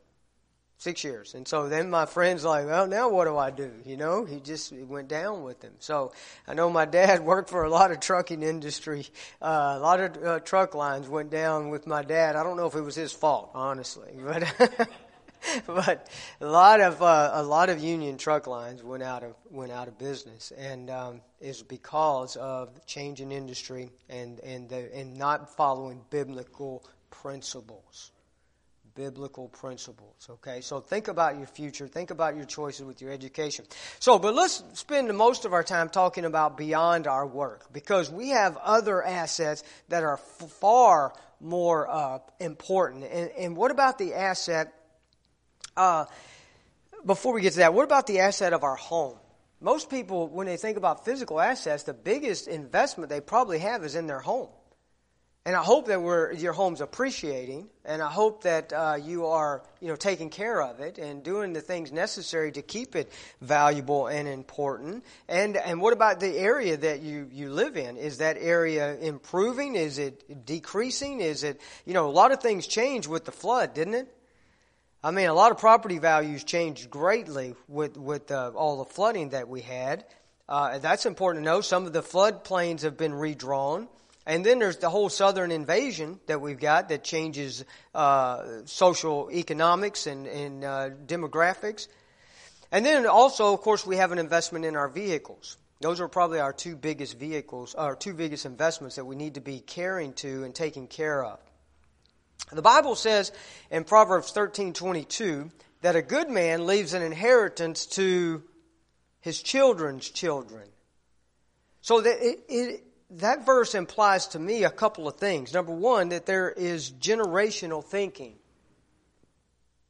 Six 0.78 1.04
years. 1.04 1.34
And 1.34 1.48
so 1.48 1.70
then 1.70 1.88
my 1.88 2.04
friend's 2.04 2.44
like, 2.44 2.66
well, 2.66 2.86
now 2.86 3.08
what 3.08 3.24
do 3.24 3.36
I 3.38 3.50
do? 3.50 3.70
You 3.86 3.96
know, 3.96 4.26
he 4.26 4.40
just 4.40 4.72
went 4.72 5.08
down 5.08 5.42
with 5.42 5.62
him. 5.62 5.72
So 5.78 6.12
I 6.46 6.52
know 6.52 6.68
my 6.68 6.84
dad 6.84 7.20
worked 7.24 7.48
for 7.48 7.64
a 7.64 7.70
lot 7.70 7.92
of 7.92 8.00
trucking 8.00 8.42
industry. 8.42 9.06
Uh, 9.40 9.74
a 9.76 9.78
lot 9.78 10.00
of 10.00 10.22
uh, 10.22 10.40
truck 10.40 10.74
lines 10.74 11.08
went 11.08 11.30
down 11.30 11.70
with 11.70 11.86
my 11.86 12.02
dad. 12.02 12.36
I 12.36 12.42
don't 12.42 12.58
know 12.58 12.66
if 12.66 12.74
it 12.74 12.82
was 12.82 12.94
his 12.94 13.12
fault, 13.12 13.50
honestly, 13.54 14.12
but. 14.24 14.88
but 15.66 16.08
a 16.40 16.46
lot 16.46 16.80
of 16.80 17.02
uh, 17.02 17.30
a 17.34 17.42
lot 17.42 17.68
of 17.70 17.78
union 17.78 18.16
truck 18.18 18.46
lines 18.46 18.82
went 18.82 19.02
out 19.02 19.22
of 19.22 19.34
went 19.50 19.72
out 19.72 19.88
of 19.88 19.98
business, 19.98 20.52
and 20.56 20.90
um, 20.90 21.20
is 21.40 21.62
because 21.62 22.36
of 22.36 22.84
changing 22.86 23.32
industry 23.32 23.90
and 24.08 24.40
and 24.40 24.68
the, 24.68 24.94
and 24.94 25.16
not 25.16 25.56
following 25.56 26.02
biblical 26.10 26.84
principles 27.10 28.12
biblical 28.96 29.48
principles. 29.48 30.26
Okay, 30.28 30.60
so 30.60 30.80
think 30.80 31.06
about 31.06 31.36
your 31.36 31.46
future, 31.46 31.86
think 31.86 32.10
about 32.10 32.34
your 32.34 32.46
choices 32.46 32.84
with 32.84 33.00
your 33.00 33.12
education. 33.12 33.64
So, 34.00 34.18
but 34.18 34.34
let's 34.34 34.64
spend 34.72 35.14
most 35.16 35.44
of 35.44 35.52
our 35.52 35.62
time 35.62 35.88
talking 35.88 36.24
about 36.24 36.56
beyond 36.56 37.06
our 37.06 37.26
work 37.26 37.72
because 37.72 38.10
we 38.10 38.30
have 38.30 38.56
other 38.56 39.04
assets 39.04 39.62
that 39.90 40.02
are 40.02 40.16
far 40.16 41.12
more 41.40 41.88
uh, 41.88 42.18
important. 42.40 43.04
And, 43.04 43.30
and, 43.38 43.56
what 43.56 43.70
about 43.70 43.98
the 43.98 44.14
asset? 44.14 44.72
Uh, 45.76 46.06
before 47.04 47.32
we 47.32 47.40
get 47.40 47.52
to 47.52 47.58
that, 47.58 47.74
what 47.74 47.84
about 47.84 48.06
the 48.06 48.20
asset 48.20 48.52
of 48.52 48.64
our 48.64 48.76
home? 48.76 49.16
Most 49.60 49.90
people, 49.90 50.28
when 50.28 50.46
they 50.46 50.56
think 50.56 50.76
about 50.76 51.04
physical 51.04 51.40
assets, 51.40 51.84
the 51.84 51.94
biggest 51.94 52.48
investment 52.48 53.10
they 53.10 53.20
probably 53.20 53.58
have 53.60 53.84
is 53.84 53.94
in 53.94 54.06
their 54.06 54.20
home. 54.20 54.48
And 55.46 55.54
I 55.54 55.62
hope 55.62 55.86
that 55.86 56.02
we're, 56.02 56.32
your 56.32 56.52
home's 56.52 56.80
appreciating, 56.80 57.68
and 57.84 58.02
I 58.02 58.10
hope 58.10 58.42
that 58.42 58.72
uh, 58.72 58.98
you 59.00 59.26
are, 59.26 59.62
you 59.80 59.86
know, 59.86 59.94
taking 59.94 60.28
care 60.28 60.60
of 60.60 60.80
it 60.80 60.98
and 60.98 61.22
doing 61.22 61.52
the 61.52 61.60
things 61.60 61.92
necessary 61.92 62.50
to 62.50 62.62
keep 62.62 62.96
it 62.96 63.12
valuable 63.40 64.08
and 64.08 64.26
important. 64.26 65.04
And 65.28 65.56
and 65.56 65.80
what 65.80 65.92
about 65.92 66.18
the 66.18 66.36
area 66.36 66.76
that 66.76 67.00
you 67.00 67.28
you 67.30 67.50
live 67.50 67.76
in? 67.76 67.96
Is 67.96 68.18
that 68.18 68.38
area 68.40 68.96
improving? 68.96 69.76
Is 69.76 69.98
it 69.98 70.44
decreasing? 70.44 71.20
Is 71.20 71.44
it, 71.44 71.60
you 71.84 71.94
know, 71.94 72.08
a 72.08 72.10
lot 72.10 72.32
of 72.32 72.40
things 72.40 72.66
changed 72.66 73.08
with 73.08 73.24
the 73.24 73.32
flood, 73.32 73.72
didn't 73.72 73.94
it? 73.94 74.15
I 75.06 75.12
mean, 75.12 75.28
a 75.28 75.34
lot 75.34 75.52
of 75.52 75.58
property 75.58 75.98
values 75.98 76.42
changed 76.42 76.90
greatly 76.90 77.54
with 77.68 77.96
with 77.96 78.32
uh, 78.32 78.50
all 78.56 78.78
the 78.78 78.92
flooding 78.92 79.28
that 79.28 79.48
we 79.48 79.60
had. 79.60 80.04
Uh, 80.48 80.80
that's 80.80 81.06
important 81.06 81.44
to 81.44 81.48
know. 81.48 81.60
Some 81.60 81.86
of 81.86 81.92
the 81.92 82.02
floodplains 82.02 82.82
have 82.82 82.96
been 82.96 83.14
redrawn. 83.14 83.86
And 84.26 84.44
then 84.44 84.58
there's 84.58 84.78
the 84.78 84.90
whole 84.90 85.08
southern 85.08 85.52
invasion 85.52 86.18
that 86.26 86.40
we've 86.40 86.58
got 86.58 86.88
that 86.88 87.04
changes 87.04 87.64
uh, 87.94 88.42
social 88.64 89.30
economics 89.30 90.08
and, 90.08 90.26
and 90.26 90.64
uh, 90.64 90.90
demographics. 91.06 91.86
And 92.72 92.84
then 92.84 93.06
also, 93.06 93.54
of 93.54 93.60
course, 93.60 93.86
we 93.86 93.98
have 93.98 94.10
an 94.10 94.18
investment 94.18 94.64
in 94.64 94.74
our 94.74 94.88
vehicles. 94.88 95.56
Those 95.80 96.00
are 96.00 96.08
probably 96.08 96.40
our 96.40 96.52
two 96.52 96.74
biggest 96.74 97.16
vehicles, 97.16 97.76
our 97.76 97.94
two 97.94 98.12
biggest 98.12 98.44
investments 98.44 98.96
that 98.96 99.04
we 99.04 99.14
need 99.14 99.34
to 99.34 99.40
be 99.40 99.60
caring 99.60 100.14
to 100.14 100.42
and 100.42 100.52
taking 100.52 100.88
care 100.88 101.24
of. 101.24 101.38
The 102.52 102.62
Bible 102.62 102.94
says 102.94 103.32
in 103.70 103.84
Proverbs 103.84 104.32
13:22 104.32 105.50
that 105.82 105.96
a 105.96 106.02
good 106.02 106.30
man 106.30 106.66
leaves 106.66 106.94
an 106.94 107.02
inheritance 107.02 107.86
to 107.86 108.42
his 109.20 109.42
children's 109.42 110.08
children. 110.08 110.68
So 111.80 112.00
that 112.00 112.24
it, 112.24 112.44
it, 112.48 112.84
that 113.10 113.44
verse 113.44 113.74
implies 113.74 114.28
to 114.28 114.38
me 114.38 114.64
a 114.64 114.70
couple 114.70 115.08
of 115.08 115.16
things. 115.16 115.52
Number 115.52 115.72
one, 115.72 116.10
that 116.10 116.26
there 116.26 116.50
is 116.50 116.90
generational 116.92 117.84
thinking. 117.84 118.36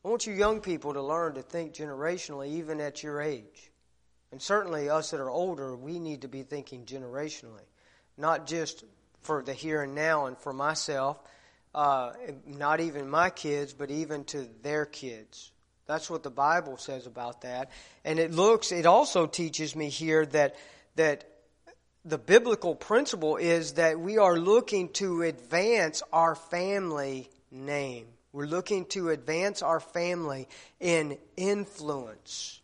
I 0.05 0.09
want 0.09 0.27
you 0.27 0.33
young 0.33 0.61
people 0.61 0.95
to 0.95 1.03
learn 1.03 1.35
to 1.35 1.43
think 1.43 1.75
generationally, 1.75 2.49
even 2.49 2.81
at 2.81 3.03
your 3.03 3.21
age. 3.21 3.71
And 4.33 4.41
certainly, 4.41 4.89
us 4.89 5.11
that 5.11 5.21
are 5.21 5.31
older, 5.31 5.77
we 5.77 5.99
need 5.99 6.23
to 6.23 6.29
be 6.29 6.43
thinking 6.43 6.85
generationally, 6.85 7.67
not 8.17 8.47
just 8.47 8.85
for 9.23 9.43
the 9.43 9.53
here 9.53 9.83
and 9.83 9.95
now 9.95 10.27
and 10.27 10.39
for 10.39 10.53
myself, 10.53 11.19
uh, 11.77 12.13
not 12.47 12.81
even 12.81 13.09
my 13.09 13.31
kids, 13.31 13.73
but 13.75 13.91
even 13.91 14.25
to 14.25 14.49
their 14.63 14.87
kids. 14.87 15.53
That's 15.87 16.11
what 16.11 16.25
the 16.25 16.31
Bible 16.31 16.79
says 16.79 17.07
about 17.07 17.43
that. 17.43 17.71
And 18.05 18.19
it 18.19 18.33
looks, 18.33 18.73
it 18.73 18.87
also 18.87 19.27
teaches 19.27 19.77
me 19.77 19.89
here 19.89 20.27
that 20.27 20.57
that 20.97 21.29
the 22.05 22.19
biblical 22.19 22.75
principle 22.75 23.37
is 23.37 23.75
that 23.75 24.01
we 24.01 24.17
are 24.17 24.39
looking 24.39 24.89
to 24.91 25.23
advance 25.23 26.03
our 26.13 26.35
family 26.35 27.29
name. 27.51 28.07
We're 28.33 28.47
looking 28.47 28.87
to 28.87 29.11
advance 29.11 29.61
our 29.61 29.81
family 29.81 30.49
in 30.81 31.19
influence. 31.37 32.61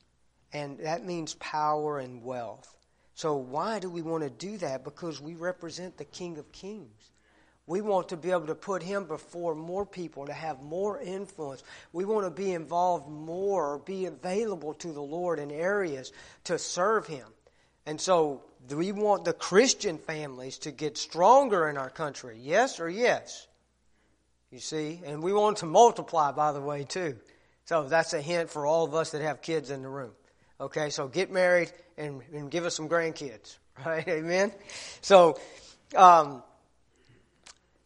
And 0.53 0.79
that 0.81 1.05
means 1.05 1.35
power 1.35 1.99
and 1.99 2.23
wealth. 2.23 2.69
So, 3.15 3.37
why 3.37 3.79
do 3.79 3.91
we 3.91 4.03
want 4.03 4.23
to 4.25 4.31
do 4.31 4.59
that? 4.59 4.85
Because 4.85 5.21
we 5.21 5.35
represent 5.35 5.99
the 5.99 6.05
King 6.05 6.39
of 6.39 6.51
Kings. 6.53 7.12
We 7.67 7.81
want 7.81 8.09
to 8.09 8.17
be 8.17 8.31
able 8.31 8.49
to 8.49 8.55
put 8.55 8.83
him 8.83 9.05
before 9.05 9.55
more 9.55 9.87
people, 9.87 10.27
to 10.27 10.33
have 10.33 10.63
more 10.63 11.01
influence. 11.01 11.63
We 11.93 12.05
want 12.05 12.27
to 12.27 12.31
be 12.31 12.53
involved 12.53 13.09
more, 13.09 13.79
be 13.79 14.07
available 14.07 14.75
to 14.75 14.93
the 14.93 15.03
Lord 15.03 15.39
in 15.39 15.51
areas 15.51 16.13
to 16.45 16.59
serve 16.59 17.07
him. 17.07 17.27
And 17.87 18.01
so 18.01 18.43
do 18.67 18.77
we 18.77 18.93
want 18.93 19.25
the 19.25 19.33
Christian 19.33 19.99
families 19.99 20.59
to 20.59 20.73
get 20.73 20.97
stronger 20.99 21.69
in 21.69 21.77
our 21.77 21.91
country? 21.91 22.39
Yes 22.41 22.81
or 22.81 22.89
yes? 22.89 23.47
You 24.51 24.59
see? 24.59 25.01
And 25.05 25.23
we 25.23 25.33
want 25.33 25.59
to 25.59 25.67
multiply, 25.67 26.33
by 26.33 26.53
the 26.53 26.61
way, 26.61 26.85
too. 26.85 27.17
So 27.65 27.85
that's 27.85 28.13
a 28.13 28.21
hint 28.21 28.51
for 28.51 28.67
all 28.67 28.85
of 28.85 28.95
us 28.95 29.11
that 29.13 29.23
have 29.23 29.41
kids 29.41 29.71
in 29.71 29.83
the 29.83 29.89
room. 29.89 30.13
Okay, 30.61 30.91
so 30.91 31.09
get 31.09 31.31
married 31.31 31.73
and, 31.97 32.23
and 32.33 32.51
give 32.51 32.65
us 32.65 32.75
some 32.75 32.89
grandkids. 32.89 33.59
Right? 33.87 34.07
Amen? 34.07 34.53
So, 35.01 35.39
um, 35.97 36.43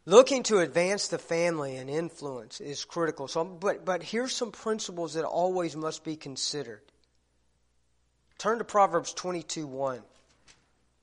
looking 0.07 0.45
to 0.45 0.59
advance 0.59 1.09
the 1.09 1.19
family 1.19 1.77
and 1.77 1.91
influence 1.91 2.61
is 2.61 2.85
critical. 2.85 3.29
So, 3.29 3.45
but, 3.45 3.85
but 3.85 4.03
here's 4.03 4.35
some 4.35 4.53
principles 4.53 5.15
that 5.15 5.25
always 5.25 5.77
must 5.77 6.05
be 6.05 6.17
considered. 6.17 6.81
Turn 8.39 8.59
to 8.59 8.65
Proverbs 8.65 9.13
22 9.13 9.67
1. 9.67 10.01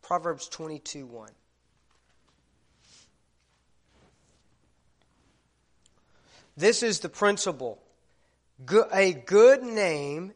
Proverbs 0.02 0.48
22 0.48 1.06
1. 1.06 1.30
This 6.56 6.84
is 6.84 7.00
the 7.00 7.10
principle. 7.10 7.80
A 8.94 9.14
good 9.14 9.64
name 9.64 10.34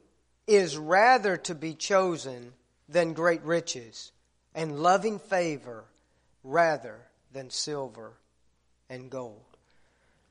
is 0.47 0.77
rather 0.77 1.37
to 1.37 1.53
be 1.53 1.75
chosen 1.75 2.53
than 2.89 3.13
great 3.13 3.43
riches, 3.43 4.11
and 4.55 4.79
loving 4.79 5.19
favor 5.19 5.85
rather 6.43 6.97
than 7.31 7.49
silver 7.49 8.13
and 8.89 9.09
gold. 9.09 9.57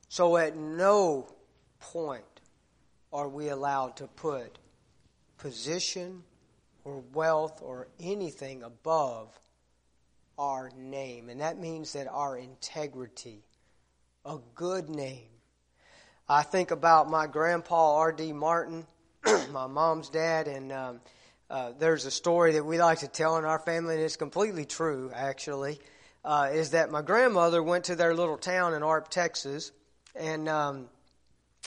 So 0.09 0.37
at 0.37 0.55
no 0.55 1.27
point 1.79 2.23
are 3.11 3.27
we 3.27 3.49
allowed 3.49 3.97
to 3.97 4.07
put 4.07 4.57
position 5.37 6.23
or 6.83 7.03
wealth 7.13 7.61
or 7.61 7.87
anything 7.99 8.63
above 8.63 9.37
our 10.37 10.71
name. 10.77 11.29
And 11.29 11.41
that 11.41 11.59
means 11.59 11.93
that 11.93 12.07
our 12.07 12.37
integrity, 12.37 13.43
a 14.25 14.37
good 14.55 14.89
name. 14.89 15.29
I 16.29 16.43
think 16.43 16.71
about 16.71 17.09
my 17.09 17.27
grandpa, 17.27 17.97
R.D. 17.97 18.33
Martin, 18.33 18.85
my 19.51 19.67
mom's 19.67 20.09
dad, 20.09 20.47
and 20.47 20.71
um, 20.71 21.01
uh, 21.49 21.71
there's 21.79 22.05
a 22.05 22.11
story 22.11 22.53
that 22.53 22.65
we 22.65 22.77
like 22.77 22.99
to 22.99 23.07
tell 23.07 23.37
in 23.37 23.45
our 23.45 23.59
family, 23.59 23.95
and 23.95 24.03
it's 24.03 24.17
completely 24.17 24.65
true, 24.65 25.11
actually. 25.13 25.79
Uh, 26.27 26.49
is 26.51 26.71
that 26.71 26.91
my 26.91 27.01
grandmother 27.01 27.63
went 27.63 27.85
to 27.85 27.95
their 27.95 28.13
little 28.13 28.37
town 28.37 28.73
in 28.73 28.83
Arp, 28.83 29.07
Texas, 29.07 29.71
and 30.13 30.49
um, 30.49 30.89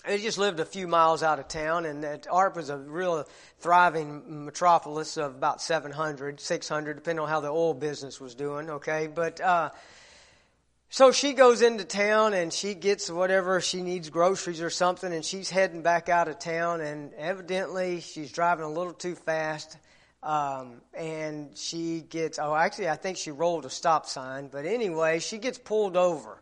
they 0.07 0.19
just 0.19 0.37
lived 0.37 0.61
a 0.61 0.67
few 0.67 0.87
miles 0.87 1.23
out 1.23 1.39
of 1.39 1.49
town, 1.49 1.87
and 1.87 2.05
that 2.05 2.27
Arp 2.31 2.57
was 2.57 2.69
a 2.69 2.77
real 2.77 3.27
thriving 3.61 4.45
metropolis 4.45 5.17
of 5.17 5.35
about 5.35 5.63
700, 5.63 6.41
600, 6.41 6.95
depending 6.95 7.23
on 7.23 7.29
how 7.31 7.41
the 7.41 7.49
oil 7.49 7.73
business 7.73 8.21
was 8.21 8.35
doing, 8.35 8.69
okay? 8.69 9.07
But 9.07 9.41
uh, 9.41 9.71
So 10.93 11.13
she 11.13 11.35
goes 11.35 11.63
into 11.63 11.85
town 11.85 12.35
and 12.35 12.53
she 12.53 12.75
gets 12.75 13.09
whatever 13.09 13.61
she 13.61 13.81
needs, 13.81 14.11
groceries 14.11 14.61
or 14.61 14.71
something, 14.71 15.13
and 15.13 15.25
she's 15.25 15.49
heading 15.49 15.83
back 15.83 16.09
out 16.09 16.27
of 16.27 16.41
town. 16.41 16.81
And 16.81 17.15
evidently, 17.15 18.01
she's 18.01 18.33
driving 18.33 18.65
a 18.65 18.69
little 18.69 18.93
too 18.93 19.15
fast. 19.15 19.77
Um, 20.23 20.83
and 20.93 21.57
she 21.57 22.01
gets, 22.01 22.39
oh, 22.39 22.55
actually, 22.55 22.89
I 22.89 22.97
think 22.97 23.17
she 23.17 23.31
rolled 23.31 23.65
a 23.65 23.71
stop 23.71 24.07
sign. 24.07 24.49
But 24.49 24.67
anyway, 24.67 25.19
she 25.19 25.39
gets 25.39 25.59
pulled 25.59 25.97
over. 25.97 26.41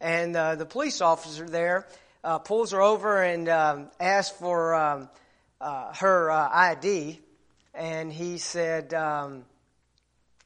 And 0.00 0.34
uh, 0.36 0.54
the 0.54 0.66
police 0.66 1.00
officer 1.00 1.46
there 1.46 1.86
uh, 2.24 2.38
pulls 2.38 2.72
her 2.72 2.80
over 2.80 3.22
and 3.22 3.48
um, 3.48 3.90
asks 4.00 4.36
for 4.36 4.74
um, 4.74 5.08
uh, 5.60 5.92
her 5.94 6.30
uh, 6.30 6.48
ID. 6.50 7.20
And 7.74 8.12
he 8.12 8.38
said, 8.38 8.94
um, 8.94 9.44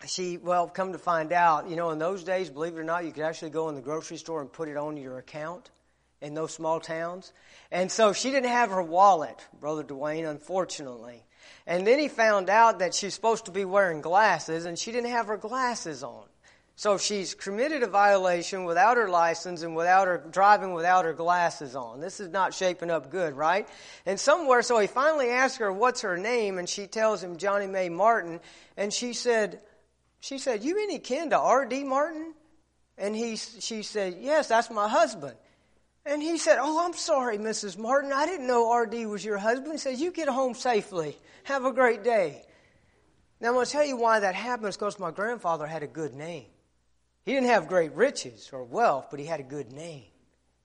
she, 0.07 0.37
well, 0.37 0.69
come 0.69 0.93
to 0.93 0.99
find 0.99 1.33
out, 1.33 1.69
you 1.69 1.77
know, 1.77 1.91
in 1.91 1.99
those 1.99 2.25
days, 2.25 2.51
believe 2.51 2.75
it 2.75 2.81
or 2.81 2.85
not, 2.85 3.05
you 3.05 3.13
could 3.13 3.23
actually 3.23 3.51
go 3.51 3.69
in 3.69 3.75
the 3.75 3.81
grocery 3.81 4.17
store 4.17 4.41
and 4.41 4.53
put 4.53 4.69
it 4.69 4.77
on 4.77 4.97
your 4.97 5.19
account 5.19 5.71
in 6.21 6.35
those 6.35 6.53
small 6.53 6.81
towns. 6.81 7.33
And 7.71 7.91
so 7.91 8.13
she 8.13 8.31
didn't 8.31 8.51
have 8.51 8.71
her 8.71 8.83
wallet, 8.83 9.47
Brother 9.61 9.85
Dwayne, 9.85 10.29
unfortunately. 10.29 11.25
And 11.67 11.87
then 11.87 11.99
he 11.99 12.09
found 12.09 12.51
out 12.51 12.81
that 12.81 12.95
she's 12.95 13.15
supposed 13.15 13.47
to 13.47 13.51
be 13.51 13.65
wearing 13.65 14.01
glasses, 14.01 14.65
and 14.65 14.79
she 14.79 14.93
didn't 14.93 15.11
have 15.11 15.27
her 15.27 15.37
glasses 15.37 16.03
on. 16.03 16.25
So 16.75 16.99
she's 16.99 17.35
committed 17.35 17.83
a 17.83 17.87
violation 17.87 18.65
without 18.65 18.97
her 18.97 19.09
license 19.09 19.63
and 19.63 19.77
without 19.77 20.09
her 20.09 20.25
driving 20.31 20.73
without 20.73 21.05
her 21.05 21.13
glasses 21.13 21.77
on. 21.77 22.01
This 22.01 22.19
is 22.19 22.31
not 22.31 22.55
shaping 22.55 22.91
up 22.91 23.11
good, 23.11 23.35
right? 23.35 23.69
And 24.07 24.19
somewhere, 24.19 24.63
so 24.63 24.79
he 24.79 24.87
finally 24.87 25.29
asked 25.29 25.59
her 25.59 25.73
what's 25.73 26.01
her 26.01 26.17
name, 26.17 26.59
and 26.59 26.69
she 26.69 26.87
tells 26.87 27.23
him 27.23 27.37
Johnny 27.37 27.67
Mae 27.67 27.89
Martin, 27.89 28.41
and 28.77 28.93
she 28.93 29.13
said, 29.13 29.61
she 30.21 30.39
said, 30.39 30.65
You 30.65 30.83
any 30.83 30.99
kin 30.99 31.31
to 31.31 31.39
R.D. 31.39 31.85
Martin? 31.85 32.35
And 32.97 33.15
he, 33.15 33.37
she 33.37 33.83
said, 33.83 34.17
Yes, 34.21 34.49
that's 34.49 34.71
my 34.71 34.89
husband. 34.89 35.37
And 36.05 36.21
he 36.21 36.39
said, 36.39 36.59
Oh, 36.61 36.85
I'm 36.85 36.95
sorry, 36.95 37.39
Mrs. 37.39 37.79
Martin. 37.79 38.13
I 38.13 38.27
didn't 38.27 38.47
know 38.47 38.71
R.D. 38.71 39.07
was 39.07 39.25
your 39.25 39.39
husband. 39.39 39.73
He 39.73 39.79
says, 39.79 40.01
You 40.01 40.11
get 40.11 40.29
home 40.29 40.55
safely. 40.55 41.17
Have 41.45 41.65
a 41.65 41.73
great 41.73 42.03
day. 42.03 42.43
Now, 43.41 43.49
I'm 43.49 43.55
going 43.55 43.67
to 43.67 43.73
tell 43.73 43.85
you 43.85 43.97
why 43.97 44.21
that 44.21 44.35
happens 44.35 44.77
because 44.77 44.99
my 44.99 45.11
grandfather 45.11 45.67
had 45.67 45.83
a 45.83 45.89
good 45.89 46.15
name. 46.15 46.47
He 47.25 47.33
didn't 47.33 47.49
have 47.49 47.69
great 47.69 47.93
riches 47.93 48.51
or 48.53 48.65
wealth, 48.65 49.09
but 49.11 49.21
he 49.21 49.27
had 49.27 49.41
a 49.41 49.45
good 49.45 49.73
name. 49.73 50.05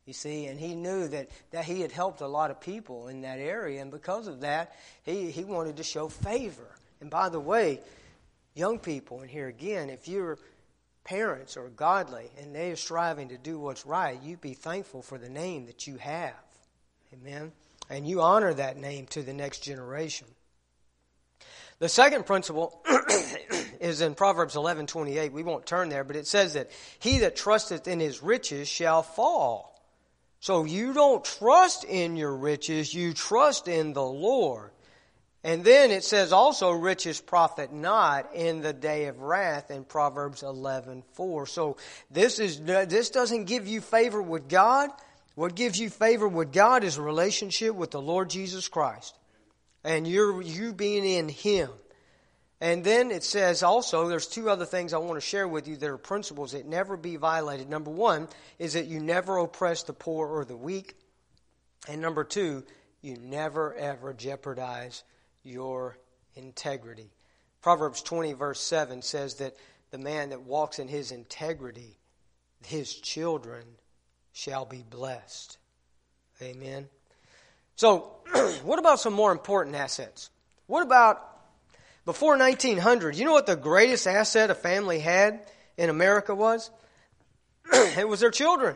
You 0.06 0.14
see, 0.14 0.46
and 0.46 0.60
he 0.60 0.74
knew 0.74 1.08
that, 1.10 1.30
that 1.52 1.66
he 1.66 1.82
had 1.82 1.92
helped 1.92 2.22
a 2.22 2.28
lot 2.28 2.50
of 2.50 2.62
people 2.62 3.10
in 3.10 3.22
that 3.22 3.40
area, 3.40 3.82
and 3.82 3.92
because 3.92 4.28
of 4.28 4.40
that, 4.42 4.74
he, 5.04 5.32
he 5.32 5.44
wanted 5.44 5.78
to 5.78 5.84
show 5.84 6.08
favor. 6.08 6.68
And 7.02 7.10
by 7.10 7.30
the 7.30 7.40
way, 7.40 7.82
young 8.56 8.80
people, 8.80 9.22
and 9.22 9.30
here 9.30 9.48
again, 9.48 9.90
if 9.90 10.08
your 10.08 10.40
parents 11.08 11.56
are 11.56 11.70
godly 11.70 12.30
and 12.38 12.54
they 12.54 12.70
are 12.70 12.76
striving 12.76 13.30
to 13.30 13.38
do 13.38 13.58
what's 13.58 13.86
right, 13.86 14.22
you 14.22 14.36
be 14.36 14.54
thankful 14.54 15.02
for 15.02 15.18
the 15.18 15.30
name 15.30 15.66
that 15.68 15.88
you 15.88 15.96
have. 15.98 16.36
Amen. 17.14 17.54
And 17.90 18.06
you 18.06 18.22
honor 18.22 18.54
that 18.54 18.76
name 18.78 19.06
to 19.08 19.24
the 19.24 19.34
next 19.34 19.64
generation. 19.64 20.28
The 21.80 21.88
second 21.88 22.26
principle 22.26 22.84
is 23.80 24.02
in 24.02 24.16
Proverbs 24.16 24.56
11:28. 24.56 25.32
We 25.32 25.44
won't 25.44 25.66
turn 25.66 25.88
there, 25.90 26.04
but 26.04 26.18
it 26.18 26.28
says 26.28 26.54
that 26.54 26.70
he 27.00 27.20
that 27.20 27.38
trusteth 27.38 27.88
in 27.88 28.00
his 28.00 28.22
riches 28.22 28.68
shall 28.68 29.04
fall. 29.04 29.82
So 30.42 30.66
you 30.66 30.94
don't 30.94 31.24
trust 31.24 31.86
in 31.86 32.18
your 32.18 32.36
riches, 32.36 32.94
you 32.94 33.14
trust 33.14 33.68
in 33.68 33.94
the 33.94 34.04
Lord. 34.04 34.72
And 35.44 35.64
then 35.64 35.92
it 35.92 36.04
says 36.04 36.34
also 36.34 36.72
riches 36.72 37.22
profit 37.22 37.72
not 37.72 38.34
in 38.34 38.62
the 38.62 38.74
day 38.74 39.06
of 39.06 39.22
wrath 39.22 39.72
in 39.72 39.86
Proverbs 39.86 40.42
11:4. 40.42 41.48
So 41.48 41.78
this 42.10 42.40
is 42.40 42.60
this 42.62 43.10
doesn't 43.10 43.46
give 43.46 43.68
you 43.68 43.82
favor 43.82 44.22
with 44.22 44.50
God. 44.50 44.90
What 45.36 45.56
gives 45.56 45.80
you 45.80 45.90
favor 45.90 46.28
with 46.28 46.52
God 46.52 46.84
is 46.84 46.98
a 46.98 47.02
relationship 47.02 47.76
with 47.76 47.92
the 47.92 48.02
Lord 48.02 48.30
Jesus 48.30 48.68
Christ. 48.68 49.18
And 49.84 50.08
you're 50.08 50.42
you 50.42 50.74
being 50.74 51.06
in 51.06 51.30
him. 51.30 51.70
And 52.60 52.84
then 52.84 53.12
it 53.12 53.24
says 53.24 53.62
also, 53.62 54.08
there's 54.08 54.26
two 54.26 54.50
other 54.50 54.66
things 54.66 54.92
I 54.92 54.98
want 54.98 55.16
to 55.16 55.22
share 55.22 55.48
with 55.48 55.68
you 55.68 55.78
that 55.78 55.90
are 55.90 55.98
principles 55.98 56.54
that 56.54 56.66
never 56.66 56.98
be 56.98 57.16
violated. 57.16 57.70
Number 57.70 57.92
one 57.92 58.28
is 58.58 58.74
that 58.74 58.88
you 58.88 59.00
never 59.00 59.38
oppress 59.38 59.84
the 59.84 59.94
poor 59.94 60.28
or 60.28 60.44
the 60.44 60.58
weak. 60.58 60.96
And 61.88 62.02
number 62.02 62.24
two, 62.24 62.64
you 63.02 63.18
never 63.18 63.76
ever 63.76 64.14
jeopardize 64.14 65.04
your 65.48 65.98
integrity. 66.36 67.10
Proverbs 67.62 68.02
20, 68.02 68.34
verse 68.34 68.62
7 68.62 69.02
says 69.02 69.36
that 69.36 69.56
the 69.92 69.98
man 69.98 70.30
that 70.30 70.42
walks 70.42 70.80
in 70.80 70.88
his 70.88 71.12
integrity, 71.12 71.98
his 72.66 72.94
children 72.94 73.64
shall 74.34 74.66
be 74.66 74.84
blessed. 74.88 75.58
Amen. 76.42 76.88
So, 77.76 78.12
what 78.64 78.80
about 78.80 79.00
some 79.00 79.14
more 79.14 79.32
important 79.32 79.76
assets? 79.76 80.30
What 80.68 80.84
about 80.84 81.22
before 82.06 82.38
1900? 82.38 83.16
You 83.16 83.26
know 83.26 83.32
what 83.32 83.48
the 83.48 83.56
greatest 83.56 84.06
asset 84.06 84.52
a 84.52 84.56
family 84.56 85.00
had 85.00 85.46
in 85.78 85.90
America 85.90 86.36
was? 86.36 86.70
it 87.74 88.08
was 88.08 88.20
their 88.20 88.32
children. 88.32 88.76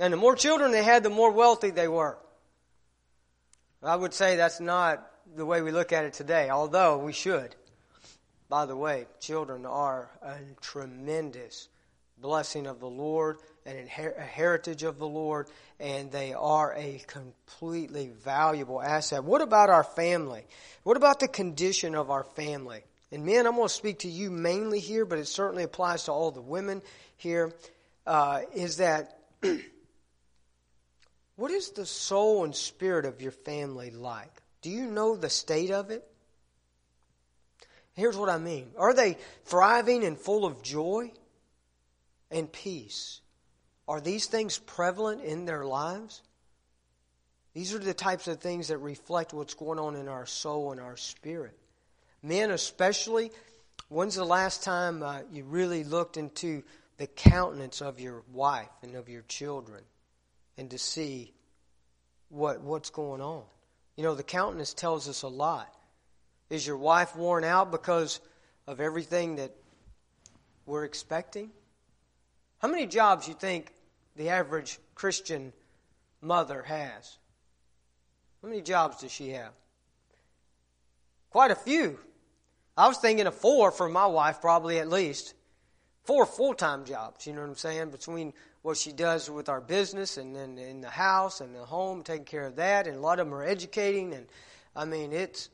And 0.00 0.12
the 0.12 0.16
more 0.16 0.36
children 0.36 0.70
they 0.70 0.82
had, 0.82 1.02
the 1.02 1.10
more 1.10 1.32
wealthy 1.32 1.70
they 1.70 1.88
were. 1.88 2.18
I 3.82 3.96
would 3.96 4.14
say 4.14 4.36
that's 4.36 4.60
not 4.60 5.06
the 5.36 5.46
way 5.46 5.60
we 5.60 5.70
look 5.70 5.92
at 5.92 6.04
it 6.04 6.14
today, 6.14 6.48
although 6.48 6.96
we 6.98 7.12
should. 7.12 7.54
By 8.48 8.64
the 8.64 8.76
way, 8.76 9.06
children 9.20 9.66
are 9.66 10.08
a 10.22 10.36
tremendous 10.60 11.68
blessing 12.18 12.66
of 12.66 12.80
the 12.80 12.88
Lord 12.88 13.36
and 13.66 13.76
a 13.76 14.22
heritage 14.22 14.82
of 14.82 14.98
the 14.98 15.06
Lord, 15.06 15.48
and 15.78 16.10
they 16.10 16.32
are 16.32 16.72
a 16.74 17.02
completely 17.06 18.08
valuable 18.24 18.80
asset. 18.80 19.24
What 19.24 19.42
about 19.42 19.68
our 19.68 19.84
family? 19.84 20.44
What 20.84 20.96
about 20.96 21.20
the 21.20 21.28
condition 21.28 21.94
of 21.94 22.10
our 22.10 22.24
family? 22.24 22.82
And 23.12 23.26
men, 23.26 23.46
I'm 23.46 23.56
going 23.56 23.68
to 23.68 23.74
speak 23.74 24.00
to 24.00 24.08
you 24.08 24.30
mainly 24.30 24.80
here, 24.80 25.04
but 25.04 25.18
it 25.18 25.26
certainly 25.26 25.64
applies 25.64 26.04
to 26.04 26.12
all 26.12 26.30
the 26.30 26.40
women 26.40 26.80
here. 27.16 27.52
Uh, 28.06 28.42
is 28.54 28.78
that 28.78 29.18
what 31.36 31.50
is 31.50 31.70
the 31.70 31.86
soul 31.86 32.44
and 32.44 32.54
spirit 32.54 33.04
of 33.04 33.20
your 33.20 33.32
family 33.32 33.90
like? 33.90 34.42
Do 34.62 34.70
you 34.70 34.86
know 34.86 35.16
the 35.16 35.30
state 35.30 35.70
of 35.70 35.90
it? 35.90 36.04
Here's 37.94 38.16
what 38.16 38.28
I 38.28 38.38
mean 38.38 38.70
Are 38.78 38.94
they 38.94 39.16
thriving 39.44 40.04
and 40.04 40.18
full 40.18 40.44
of 40.44 40.62
joy 40.62 41.12
and 42.30 42.52
peace? 42.52 43.20
Are 43.88 44.00
these 44.00 44.26
things 44.26 44.58
prevalent 44.58 45.22
in 45.22 45.44
their 45.44 45.64
lives? 45.64 46.22
These 47.54 47.72
are 47.72 47.78
the 47.78 47.94
types 47.94 48.28
of 48.28 48.40
things 48.40 48.68
that 48.68 48.78
reflect 48.78 49.32
what's 49.32 49.54
going 49.54 49.78
on 49.78 49.96
in 49.96 50.08
our 50.08 50.26
soul 50.26 50.72
and 50.72 50.80
our 50.80 50.96
spirit. 50.96 51.56
Men, 52.22 52.50
especially, 52.50 53.30
when's 53.88 54.16
the 54.16 54.24
last 54.24 54.62
time 54.62 55.02
uh, 55.02 55.20
you 55.32 55.44
really 55.44 55.84
looked 55.84 56.16
into 56.16 56.64
the 56.98 57.06
countenance 57.06 57.80
of 57.80 58.00
your 58.00 58.24
wife 58.32 58.68
and 58.82 58.94
of 58.94 59.08
your 59.08 59.22
children 59.22 59.82
and 60.58 60.70
to 60.70 60.78
see 60.78 61.32
what, 62.28 62.60
what's 62.60 62.90
going 62.90 63.20
on? 63.20 63.44
You 63.96 64.02
know, 64.02 64.14
the 64.14 64.22
countenance 64.22 64.74
tells 64.74 65.08
us 65.08 65.22
a 65.22 65.28
lot. 65.28 65.74
Is 66.50 66.66
your 66.66 66.76
wife 66.76 67.16
worn 67.16 67.44
out 67.44 67.70
because 67.70 68.20
of 68.66 68.80
everything 68.80 69.36
that 69.36 69.52
we're 70.66 70.84
expecting? 70.84 71.50
How 72.58 72.68
many 72.68 72.86
jobs 72.86 73.26
you 73.26 73.34
think 73.34 73.72
the 74.16 74.28
average 74.28 74.78
Christian 74.94 75.52
mother 76.20 76.62
has? 76.62 77.18
How 78.42 78.48
many 78.48 78.62
jobs 78.62 79.00
does 79.00 79.10
she 79.12 79.30
have? 79.30 79.52
Quite 81.30 81.50
a 81.50 81.56
few. 81.56 81.98
I 82.76 82.88
was 82.88 82.98
thinking 82.98 83.26
of 83.26 83.34
four 83.34 83.70
for 83.70 83.88
my 83.88 84.06
wife, 84.06 84.40
probably 84.40 84.78
at 84.78 84.88
least. 84.88 85.34
Four 86.04 86.26
full 86.26 86.54
time 86.54 86.84
jobs, 86.84 87.26
you 87.26 87.32
know 87.32 87.40
what 87.40 87.48
I'm 87.48 87.56
saying? 87.56 87.90
Between 87.90 88.32
what 88.66 88.76
she 88.76 88.90
does 88.90 89.30
with 89.30 89.48
our 89.48 89.60
business 89.60 90.16
and 90.16 90.34
then 90.34 90.58
in 90.58 90.80
the 90.80 90.90
house 90.90 91.40
and 91.40 91.54
the 91.54 91.64
home, 91.64 92.02
taking 92.02 92.24
care 92.24 92.46
of 92.46 92.56
that, 92.56 92.88
and 92.88 92.96
a 92.96 93.00
lot 93.00 93.20
of 93.20 93.26
them 93.28 93.32
are 93.32 93.44
educating, 93.44 94.12
and 94.12 94.26
I 94.74 94.84
mean 94.84 95.12
it's 95.12 95.50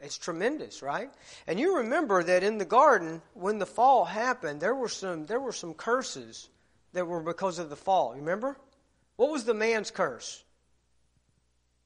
it's 0.00 0.16
tremendous, 0.16 0.80
right? 0.80 1.10
And 1.48 1.58
you 1.58 1.78
remember 1.78 2.22
that 2.22 2.44
in 2.44 2.58
the 2.58 2.64
garden, 2.64 3.22
when 3.34 3.58
the 3.58 3.66
fall 3.66 4.04
happened, 4.04 4.60
there 4.60 4.76
were 4.76 4.88
some 4.88 5.26
there 5.26 5.40
were 5.40 5.52
some 5.52 5.74
curses 5.74 6.48
that 6.92 7.08
were 7.08 7.20
because 7.20 7.58
of 7.58 7.70
the 7.70 7.76
fall. 7.76 8.14
Remember? 8.14 8.56
What 9.16 9.32
was 9.32 9.42
the 9.42 9.52
man's 9.52 9.90
curse? 9.90 10.44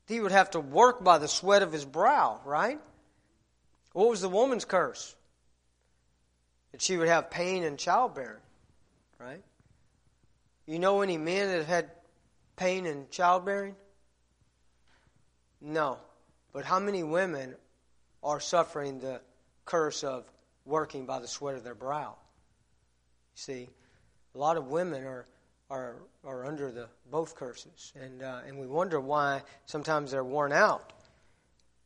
He 0.07 0.21
would 0.21 0.33
have 0.33 0.51
to 0.51 0.61
work 0.61 1.03
by 1.03 1.17
the 1.17 1.29
sweat 1.29 1.63
of 1.63 1.73
his 1.73 1.87
brow, 1.87 2.43
right? 2.45 2.79
What 3.95 4.11
was 4.11 4.21
the 4.21 4.29
woman's 4.29 4.67
curse? 4.67 5.17
That 6.73 6.83
she 6.83 6.99
would 6.99 7.09
have 7.09 7.31
pain 7.31 7.63
in 7.63 7.79
childbearing, 7.79 8.43
right? 9.19 9.43
You 10.67 10.79
know 10.79 11.03
any 11.03 11.19
men 11.19 11.49
that 11.49 11.59
have 11.59 11.67
had 11.67 11.91
pain 12.57 12.87
in 12.87 13.07
childbearing? 13.11 13.75
No. 15.61 15.99
But 16.53 16.65
how 16.65 16.79
many 16.79 17.03
women 17.03 17.55
are 18.23 18.41
suffering 18.41 19.01
the 19.01 19.21
curse 19.65 20.05
of 20.05 20.25
working 20.65 21.07
by 21.07 21.19
the 21.19 21.27
sweat 21.27 21.57
of 21.57 21.65
their 21.65 21.75
brow? 21.75 22.17
You 23.35 23.37
see? 23.37 23.69
A 24.35 24.39
lot 24.39 24.57
of 24.57 24.69
women 24.69 25.05
are 25.05 25.27
are 25.71 25.97
are 26.25 26.45
under 26.45 26.71
the 26.71 26.89
both 27.11 27.35
curses, 27.35 27.93
and 28.01 28.23
uh, 28.23 28.41
and 28.47 28.59
we 28.59 28.67
wonder 28.67 29.01
why 29.01 29.43
sometimes 29.67 30.11
they're 30.11 30.25
worn 30.25 30.53
out, 30.53 30.93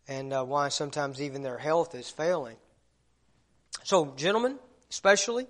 and 0.06 0.32
uh, 0.32 0.44
why 0.44 0.68
sometimes 0.68 1.22
even 1.22 1.42
their 1.42 1.58
health 1.58 1.94
is 1.94 2.08
failing. 2.08 2.56
So, 3.84 4.12
gentlemen, 4.16 4.58
especially, 4.90 5.46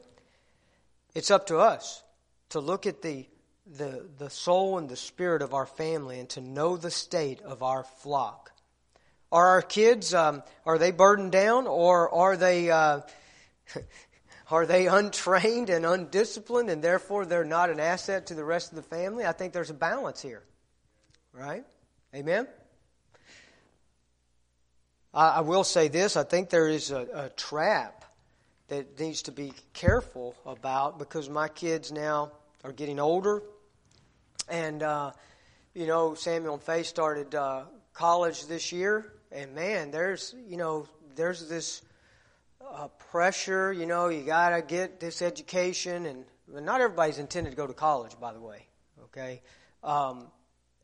it's 1.14 1.30
up 1.30 1.46
to 1.46 1.58
us 1.58 2.02
to 2.50 2.60
look 2.60 2.86
at 2.86 3.02
the 3.02 3.26
the 3.66 4.06
the 4.18 4.30
soul 4.30 4.78
and 4.78 4.88
the 4.88 4.96
spirit 4.96 5.42
of 5.42 5.54
our 5.54 5.66
family, 5.66 6.20
and 6.20 6.28
to 6.30 6.40
know 6.40 6.76
the 6.76 6.90
state 6.90 7.40
of 7.42 7.62
our 7.62 7.84
flock. 7.84 8.52
Are 9.32 9.46
our 9.48 9.62
kids 9.62 10.14
um, 10.14 10.42
are 10.64 10.78
they 10.78 10.92
burdened 10.92 11.32
down, 11.32 11.66
or 11.66 12.12
are 12.12 12.36
they? 12.36 12.70
Uh, 12.70 13.00
Are 14.48 14.64
they 14.64 14.86
untrained 14.86 15.70
and 15.70 15.84
undisciplined 15.84 16.70
and 16.70 16.82
therefore 16.82 17.26
they're 17.26 17.44
not 17.44 17.68
an 17.68 17.80
asset 17.80 18.26
to 18.26 18.34
the 18.34 18.44
rest 18.44 18.70
of 18.70 18.76
the 18.76 18.82
family? 18.82 19.26
I 19.26 19.32
think 19.32 19.52
there's 19.52 19.70
a 19.70 19.74
balance 19.74 20.22
here. 20.22 20.44
Right? 21.32 21.64
Amen? 22.14 22.46
I, 25.12 25.28
I 25.28 25.40
will 25.40 25.64
say 25.64 25.88
this 25.88 26.16
I 26.16 26.22
think 26.22 26.50
there 26.50 26.68
is 26.68 26.92
a, 26.92 27.08
a 27.12 27.28
trap 27.30 28.04
that 28.68 28.98
needs 28.98 29.22
to 29.22 29.32
be 29.32 29.52
careful 29.72 30.34
about 30.44 30.98
because 30.98 31.28
my 31.28 31.48
kids 31.48 31.92
now 31.92 32.32
are 32.64 32.72
getting 32.72 32.98
older. 32.98 33.42
And, 34.48 34.82
uh, 34.82 35.12
you 35.74 35.86
know, 35.86 36.14
Samuel 36.14 36.54
and 36.54 36.62
Faye 36.62 36.82
started 36.82 37.34
uh, 37.34 37.64
college 37.92 38.46
this 38.46 38.72
year. 38.72 39.12
And 39.30 39.54
man, 39.54 39.90
there's, 39.90 40.34
you 40.48 40.56
know, 40.56 40.86
there's 41.14 41.48
this 41.48 41.82
uh, 42.60 42.88
pressure. 43.10 43.72
You 43.72 43.86
know, 43.86 44.08
you 44.08 44.22
got 44.22 44.50
to 44.50 44.62
get 44.62 45.00
this 45.00 45.22
education, 45.22 46.06
and 46.06 46.24
not 46.64 46.80
everybody's 46.80 47.18
intended 47.18 47.50
to 47.50 47.56
go 47.56 47.66
to 47.66 47.72
college, 47.72 48.18
by 48.20 48.32
the 48.32 48.40
way. 48.40 48.66
Okay, 49.04 49.42
um, 49.82 50.26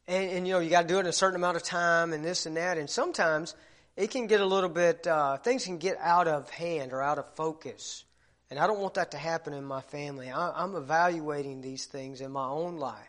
and, 0.07 0.31
and 0.31 0.47
you 0.47 0.55
know 0.55 0.61
you 0.61 0.71
got 0.71 0.83
to 0.83 0.89
do 0.89 0.97
it 0.97 1.01
in 1.01 1.07
a 1.07 1.13
certain 1.13 1.37
amount 1.37 1.57
of 1.57 1.63
time, 1.63 2.13
and 2.13 2.25
this 2.25 2.47
and 2.47 2.57
that, 2.57 2.79
and 2.79 2.89
sometimes 2.89 3.55
it 3.97 4.11
can 4.11 4.27
get 4.27 4.41
a 4.41 4.47
little 4.47 4.71
bit 4.71 5.07
uh, 5.07 5.37
things 5.39 5.65
can 5.65 5.79
get 5.79 5.99
out 6.01 6.29
of 6.29 6.49
hand 6.51 6.93
or 6.93 7.03
out 7.03 7.19
of 7.19 7.35
focus, 7.35 8.05
and 8.51 8.59
I 8.59 8.67
don't 8.67 8.81
want 8.81 8.95
that 8.95 9.11
to 9.13 9.19
happen 9.19 9.53
in 9.53 9.65
my 9.65 9.81
family. 9.81 10.31
I, 10.31 10.51
I'm 10.51 10.75
evaluating 10.75 11.61
these 11.61 11.87
things 11.87 12.21
in 12.21 12.31
my 12.33 12.47
own 12.47 12.77
life 12.77 13.09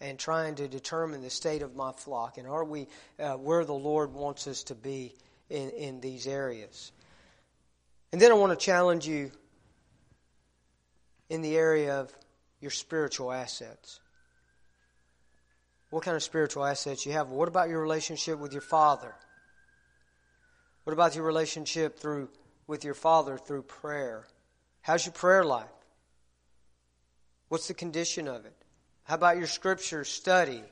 and 0.00 0.18
trying 0.18 0.56
to 0.56 0.68
determine 0.68 1.22
the 1.22 1.30
state 1.30 1.62
of 1.62 1.74
my 1.74 1.92
flock 1.92 2.38
and 2.38 2.46
are 2.46 2.64
we 2.64 2.86
uh, 3.18 3.34
where 3.34 3.64
the 3.64 3.74
Lord 3.74 4.12
wants 4.12 4.46
us 4.46 4.64
to 4.64 4.74
be 4.74 5.14
in, 5.48 5.70
in 5.70 6.00
these 6.00 6.26
areas. 6.26 6.92
And 8.12 8.20
then 8.20 8.30
I 8.30 8.34
want 8.34 8.58
to 8.58 8.64
challenge 8.64 9.06
you 9.06 9.30
in 11.28 11.42
the 11.42 11.56
area 11.56 12.00
of 12.00 12.12
your 12.60 12.70
spiritual 12.70 13.32
assets. 13.32 14.00
What 15.90 16.02
kind 16.02 16.16
of 16.16 16.22
spiritual 16.22 16.64
assets 16.64 17.06
you 17.06 17.12
have? 17.12 17.28
What 17.28 17.48
about 17.48 17.68
your 17.68 17.80
relationship 17.80 18.38
with 18.38 18.52
your 18.52 18.62
father? 18.62 19.14
What 20.86 20.92
about 20.92 21.16
your 21.16 21.24
relationship 21.24 21.98
through 21.98 22.28
with 22.68 22.84
your 22.84 22.94
father 22.94 23.36
through 23.36 23.62
prayer? 23.62 24.26
How's 24.82 25.04
your 25.04 25.12
prayer 25.12 25.42
life? 25.42 25.66
What's 27.48 27.66
the 27.66 27.74
condition 27.74 28.28
of 28.28 28.46
it? 28.46 28.54
How 29.02 29.16
about 29.16 29.36
your 29.36 29.48
scripture 29.48 30.04
study? 30.04 30.62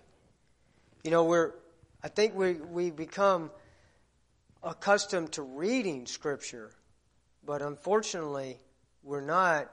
You 1.02 1.10
know, 1.10 1.24
we're 1.24 1.52
I 2.02 2.08
think 2.08 2.36
we 2.36 2.52
we 2.54 2.90
become 2.90 3.50
accustomed 4.62 5.32
to 5.32 5.42
reading 5.42 6.06
scripture 6.06 6.70
but 7.46 7.62
unfortunately, 7.62 8.58
we're 9.02 9.20
not 9.20 9.70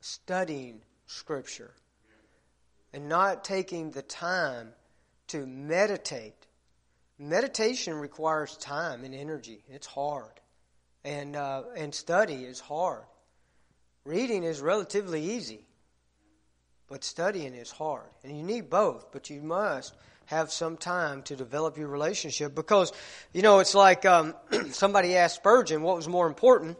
studying 0.00 0.80
Scripture 1.06 1.72
and 2.92 3.08
not 3.08 3.44
taking 3.44 3.90
the 3.90 4.02
time 4.02 4.72
to 5.28 5.46
meditate. 5.46 6.46
Meditation 7.18 7.94
requires 7.94 8.56
time 8.56 9.02
and 9.04 9.14
energy. 9.14 9.64
It's 9.68 9.86
hard. 9.86 10.30
And, 11.04 11.34
uh, 11.34 11.62
and 11.76 11.94
study 11.94 12.44
is 12.44 12.60
hard. 12.60 13.04
Reading 14.04 14.44
is 14.44 14.60
relatively 14.60 15.32
easy, 15.32 15.66
but 16.88 17.02
studying 17.04 17.54
is 17.54 17.70
hard. 17.70 18.08
And 18.22 18.36
you 18.36 18.42
need 18.42 18.70
both, 18.70 19.10
but 19.12 19.30
you 19.30 19.42
must 19.42 19.94
have 20.26 20.52
some 20.52 20.76
time 20.76 21.22
to 21.22 21.34
develop 21.34 21.76
your 21.76 21.88
relationship 21.88 22.54
because, 22.54 22.92
you 23.32 23.42
know, 23.42 23.58
it's 23.58 23.74
like 23.74 24.06
um, 24.06 24.34
somebody 24.70 25.16
asked 25.16 25.36
Spurgeon 25.36 25.82
what 25.82 25.96
was 25.96 26.06
more 26.06 26.26
important, 26.26 26.76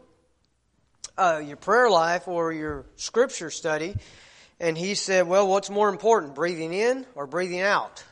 uh, 1.17 1.41
your 1.43 1.57
prayer 1.57 1.89
life 1.89 2.27
or 2.27 2.53
your 2.53 2.85
scripture 2.95 3.49
study. 3.49 3.95
And 4.59 4.77
he 4.77 4.95
said, 4.95 5.27
well, 5.27 5.47
what's 5.47 5.69
more 5.69 5.89
important, 5.89 6.35
breathing 6.35 6.73
in 6.73 7.05
or 7.15 7.27
breathing 7.27 7.61
out? 7.61 8.03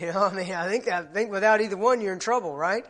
You 0.06 0.14
know, 0.14 0.24
I 0.24 0.32
mean, 0.32 0.50
I 0.52 0.66
think, 0.66 0.88
I 0.88 1.02
think 1.02 1.30
without 1.30 1.60
either 1.60 1.76
one, 1.76 2.00
you're 2.00 2.14
in 2.14 2.20
trouble, 2.20 2.56
right? 2.56 2.86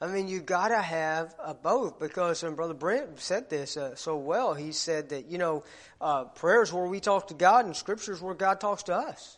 I 0.00 0.06
mean, 0.06 0.28
you 0.28 0.38
got 0.38 0.68
to 0.68 0.80
have 0.80 1.34
uh, 1.42 1.52
both 1.52 1.98
because, 1.98 2.44
and 2.44 2.54
Brother 2.54 2.74
Brent 2.74 3.18
said 3.18 3.50
this 3.50 3.76
uh, 3.76 3.96
so 3.96 4.16
well. 4.16 4.54
He 4.54 4.70
said 4.70 5.08
that, 5.08 5.26
you 5.26 5.38
know, 5.38 5.64
uh, 6.00 6.24
prayers 6.26 6.72
where 6.72 6.86
we 6.86 7.00
talk 7.00 7.28
to 7.28 7.34
God 7.34 7.64
and 7.64 7.74
scriptures 7.74 8.22
where 8.22 8.34
God 8.34 8.60
talks 8.60 8.84
to 8.84 8.94
us. 8.94 9.36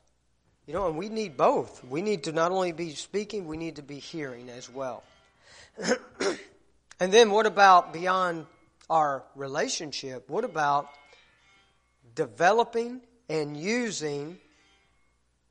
You 0.66 0.74
know, 0.74 0.88
and 0.88 0.98
we 0.98 1.08
need 1.08 1.38
both. 1.38 1.82
We 1.84 2.02
need 2.02 2.24
to 2.24 2.32
not 2.32 2.52
only 2.52 2.72
be 2.72 2.90
speaking, 2.90 3.46
we 3.46 3.56
need 3.56 3.76
to 3.76 3.82
be 3.82 3.98
hearing 3.98 4.50
as 4.50 4.68
well. 4.68 5.02
and 7.00 7.10
then 7.10 7.30
what 7.30 7.46
about 7.46 7.94
beyond 7.94 8.44
our 8.90 9.24
relationship? 9.34 10.28
What 10.28 10.44
about 10.44 10.90
developing 12.14 13.00
and 13.30 13.56
using 13.56 14.38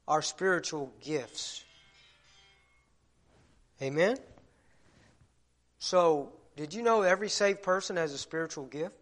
our 0.10 0.24
spiritual 0.24 0.92
gifts? 1.02 1.64
Amen? 3.82 4.18
So, 5.78 6.34
did 6.58 6.74
you 6.74 6.82
know 6.82 7.04
every 7.04 7.30
saved 7.30 7.62
person 7.62 7.96
has 7.96 8.12
a 8.12 8.18
spiritual 8.18 8.66
gift? 8.66 8.96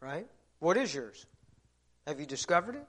Right? 0.00 0.26
What 0.60 0.76
is 0.78 0.94
yours? 0.94 1.26
Have 2.06 2.20
you 2.20 2.26
discovered 2.26 2.76
it? 2.76 2.86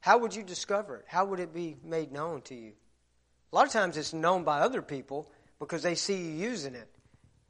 How 0.00 0.18
would 0.18 0.34
you 0.34 0.42
discover 0.42 0.96
it? 0.96 1.04
How 1.06 1.24
would 1.24 1.38
it 1.38 1.54
be 1.54 1.76
made 1.84 2.10
known 2.10 2.42
to 2.42 2.54
you? 2.54 2.72
A 3.52 3.56
lot 3.56 3.66
of 3.66 3.72
times 3.72 3.96
it's 3.96 4.12
known 4.12 4.42
by 4.42 4.58
other 4.58 4.82
people 4.82 5.30
because 5.60 5.82
they 5.82 5.94
see 5.94 6.16
you 6.16 6.32
using 6.32 6.74
it. 6.74 6.88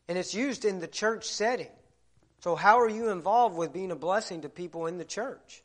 And 0.09 0.19
it's 0.19 0.35
used 0.35 0.67
in 0.67 0.79
the 0.79 0.87
church 0.87 1.25
setting. 1.25 1.71
So, 2.41 2.57
how 2.57 2.81
are 2.81 2.89
you 2.89 3.09
involved 3.09 3.57
with 3.57 3.73
being 3.73 3.91
a 3.91 3.97
blessing 3.97 4.43
to 4.43 4.49
people 4.49 4.87
in 4.87 4.99
the 4.99 5.05
church? 5.05 5.63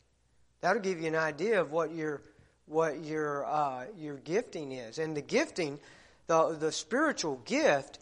That'll 0.62 0.82
give 0.82 1.02
you 1.02 1.08
an 1.08 1.16
idea 1.16 1.60
of 1.60 1.72
what 1.72 1.94
your 1.94 2.22
what 2.68 3.04
your 3.04 3.46
uh, 3.46 3.86
your 3.98 4.18
gifting 4.18 4.72
is. 4.72 5.00
And 5.00 5.18
the 5.18 5.22
gifting, 5.22 5.80
the 6.28 6.56
the 6.60 6.72
spiritual 6.72 7.42
gift, 7.46 8.00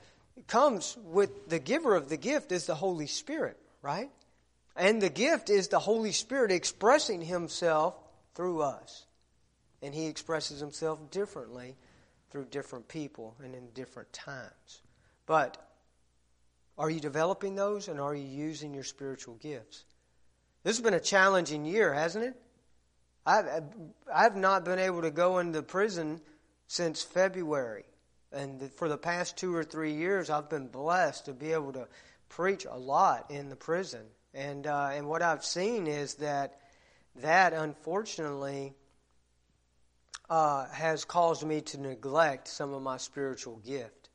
comes 0.48 0.98
with 1.06 1.50
the 1.50 1.60
giver 1.60 1.96
of 1.96 2.10
the 2.10 2.18
gift 2.18 2.52
is 2.52 2.66
the 2.66 2.76
Holy 2.76 3.08
Spirit, 3.08 3.58
right? 3.82 4.10
And 4.76 5.02
the 5.02 5.10
gift 5.10 5.50
is 5.50 5.70
the 5.70 5.80
Holy 5.80 6.12
Spirit 6.12 6.52
expressing 6.52 7.22
Himself 7.22 7.96
through 8.34 8.62
us. 8.62 9.06
And 9.82 9.94
He 9.94 10.08
expresses 10.08 10.60
Himself 10.60 11.12
differently 11.12 11.76
through 12.30 12.46
different 12.46 12.88
people 12.88 13.36
and 13.44 13.56
in 13.56 13.70
different 13.74 14.12
times. 14.12 14.82
But 15.26 15.58
are 16.78 16.90
you 16.90 17.00
developing 17.00 17.56
those 17.56 17.88
and 17.88 18.00
are 18.00 18.14
you 18.14 18.26
using 18.26 18.74
your 18.74 18.84
spiritual 18.84 19.36
gifts? 19.36 19.86
This 20.64 20.76
has 20.76 20.84
been 20.84 20.94
a 20.94 21.00
challenging 21.00 21.66
year, 21.66 21.94
hasn't 21.94 22.26
it? 22.26 22.36
I've, 23.26 23.64
I've 24.14 24.36
not 24.36 24.66
been 24.66 24.80
able 24.80 25.02
to 25.02 25.12
go 25.12 25.40
into 25.40 25.62
prison 25.64 26.22
since 26.68 27.02
February. 27.02 27.86
And 28.32 28.72
for 28.74 28.90
the 28.90 28.98
past 28.98 29.38
two 29.38 29.56
or 29.56 29.64
three 29.64 29.94
years, 29.94 30.30
I've 30.30 30.50
been 30.50 30.68
blessed 30.68 31.26
to 31.26 31.34
be 31.34 31.54
able 31.54 31.74
to 31.74 31.88
preach 32.30 32.66
a 32.66 32.78
lot 32.78 33.32
in 33.32 33.50
the 33.50 33.56
prison. 33.56 34.06
And, 34.34 34.68
uh, 34.68 34.90
and 34.94 35.08
what 35.08 35.22
I've 35.22 35.46
seen 35.46 35.88
is 35.88 36.16
that 36.16 36.60
that 37.22 37.54
unfortunately 37.54 38.74
uh, 40.30 40.68
has 40.68 41.06
caused 41.06 41.46
me 41.46 41.62
to 41.62 41.80
neglect 41.80 42.48
some 42.48 42.74
of 42.74 42.82
my 42.82 42.98
spiritual 42.98 43.58
gift, 43.66 44.10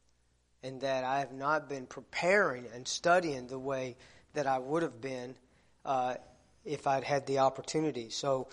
and 0.62 0.82
that 0.82 1.04
I 1.04 1.20
have 1.20 1.32
not 1.32 1.68
been 1.68 1.86
preparing 1.86 2.66
and 2.74 2.86
studying 2.86 3.46
the 3.46 3.58
way 3.58 3.96
that 4.34 4.46
I 4.46 4.58
would 4.58 4.82
have 4.82 5.00
been 5.00 5.34
uh, 5.84 6.16
if 6.64 6.86
I'd 6.86 7.04
had 7.04 7.26
the 7.26 7.38
opportunity. 7.38 8.10
So 8.10 8.48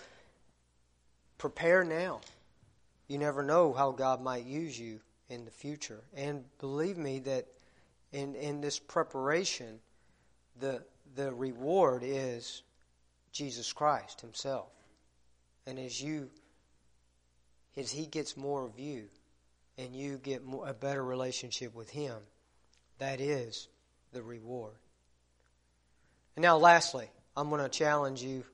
prepare 1.38 1.84
now. 1.84 2.20
You 3.06 3.18
never 3.18 3.42
know 3.42 3.72
how 3.72 3.92
God 3.92 4.20
might 4.20 4.44
use 4.44 4.78
you 4.78 5.00
in 5.28 5.44
the 5.44 5.50
future. 5.50 6.02
And 6.14 6.44
believe 6.58 6.98
me 6.98 7.20
that 7.20 7.46
in, 8.12 8.34
in 8.34 8.60
this 8.60 8.78
preparation, 8.78 9.78
the, 10.60 10.82
the 11.14 11.32
reward 11.32 12.02
is 12.04 12.62
Jesus 13.32 13.72
Christ 13.72 14.20
Himself. 14.20 14.68
And 15.66 15.78
as 15.78 16.02
you, 16.02 16.28
as 17.76 17.90
He 17.90 18.06
gets 18.06 18.36
more 18.36 18.64
of 18.64 18.78
you, 18.78 19.04
and 19.78 19.94
you 19.94 20.18
get 20.18 20.44
more, 20.44 20.68
a 20.68 20.74
better 20.74 21.04
relationship 21.04 21.74
with 21.74 21.88
Him, 21.88 22.16
that 22.98 23.20
is 23.20 23.68
the 24.12 24.22
reward. 24.22 24.74
And 26.34 26.42
now, 26.42 26.56
lastly, 26.56 27.08
I'm 27.36 27.48
going 27.48 27.62
to 27.62 27.68
challenge 27.68 28.22
you 28.22 28.44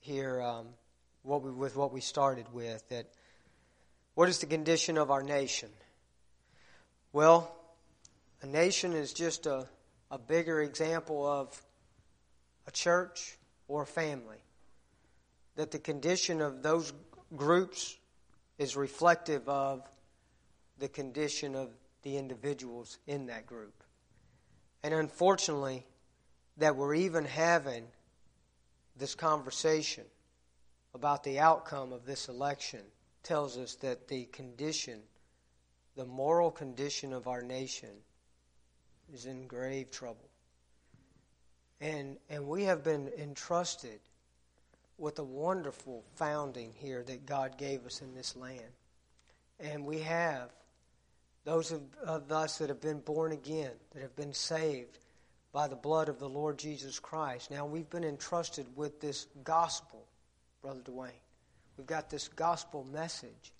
here 0.00 0.40
um, 0.42 0.66
what 1.26 1.42
we, 1.42 1.50
with 1.50 1.76
what 1.76 1.92
we 1.92 2.00
started 2.00 2.46
with. 2.52 2.88
That 2.88 3.06
what 4.14 4.28
is 4.28 4.38
the 4.38 4.46
condition 4.46 4.96
of 4.96 5.10
our 5.10 5.22
nation? 5.22 5.68
Well, 7.12 7.54
a 8.42 8.46
nation 8.46 8.92
is 8.92 9.12
just 9.12 9.46
a, 9.46 9.68
a 10.10 10.18
bigger 10.18 10.62
example 10.62 11.26
of 11.26 11.60
a 12.66 12.70
church 12.70 13.36
or 13.68 13.82
a 13.82 13.86
family. 13.86 14.38
That 15.56 15.70
the 15.70 15.78
condition 15.78 16.40
of 16.40 16.62
those 16.62 16.92
groups 17.34 17.96
is 18.58 18.76
reflective 18.76 19.48
of 19.48 19.82
the 20.78 20.88
condition 20.88 21.54
of 21.54 21.70
the 22.02 22.16
individuals 22.16 22.98
in 23.06 23.26
that 23.26 23.46
group. 23.46 23.82
And 24.82 24.94
unfortunately, 24.94 25.84
that 26.58 26.76
we're 26.76 26.94
even 26.94 27.24
having 27.24 27.84
this 28.96 29.14
conversation 29.14 30.04
about 30.96 31.22
the 31.22 31.38
outcome 31.38 31.92
of 31.92 32.06
this 32.06 32.28
election 32.28 32.80
tells 33.22 33.58
us 33.58 33.74
that 33.76 34.08
the 34.08 34.24
condition, 34.24 35.00
the 35.94 36.06
moral 36.06 36.50
condition 36.50 37.12
of 37.12 37.28
our 37.28 37.42
nation, 37.42 37.90
is 39.12 39.26
in 39.26 39.46
grave 39.46 39.90
trouble. 39.90 40.30
And, 41.82 42.16
and 42.30 42.48
we 42.48 42.64
have 42.64 42.82
been 42.82 43.10
entrusted 43.18 44.00
with 44.96 45.18
a 45.18 45.24
wonderful 45.24 46.02
founding 46.14 46.72
here 46.74 47.02
that 47.02 47.26
God 47.26 47.58
gave 47.58 47.84
us 47.84 48.00
in 48.00 48.14
this 48.14 48.34
land. 48.34 48.72
And 49.60 49.84
we 49.84 49.98
have 49.98 50.50
those 51.44 51.72
of, 51.72 51.82
of, 52.02 52.32
us 52.32 52.56
that 52.56 52.70
have 52.70 52.80
been 52.80 53.00
born 53.00 53.32
again, 53.32 53.72
that 53.92 54.00
have 54.00 54.16
been 54.16 54.32
saved 54.32 54.98
by 55.52 55.68
the 55.68 55.76
blood 55.76 56.08
of 56.08 56.18
the 56.18 56.28
Lord 56.28 56.58
Jesus 56.58 56.98
Christ. 56.98 57.50
Now 57.50 57.66
we've 57.66 57.90
been 57.90 58.04
entrusted 58.04 58.66
with 58.74 58.98
this 59.00 59.26
gospel, 59.44 60.05
Brother 60.66 60.80
Dwayne. 60.80 61.22
We've 61.78 61.86
got 61.86 62.10
this 62.10 62.26
gospel 62.26 62.84
message. 62.92 63.52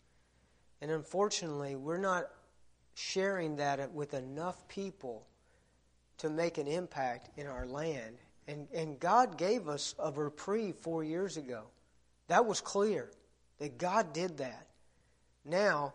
And 0.81 0.91
unfortunately, 0.91 1.77
we're 1.77 1.99
not 1.99 2.25
sharing 2.95 3.55
that 3.57 3.93
with 3.93 4.13
enough 4.13 4.67
people 4.67 5.25
to 6.19 6.29
make 6.29 6.59
an 6.59 6.67
impact 6.67 7.31
in 7.39 7.47
our 7.47 7.65
land. 7.65 8.17
And, 8.49 8.67
and 8.75 8.99
God 8.99 9.39
gave 9.39 9.69
us 9.69 9.95
a 10.01 10.11
reprieve 10.11 10.75
four 10.75 11.05
years 11.05 11.37
ago. 11.37 11.63
That 12.27 12.45
was 12.45 12.61
clear 12.61 13.09
that 13.61 13.79
God 13.79 14.13
did 14.13 14.39
that. 14.39 14.67
Now, 15.45 15.95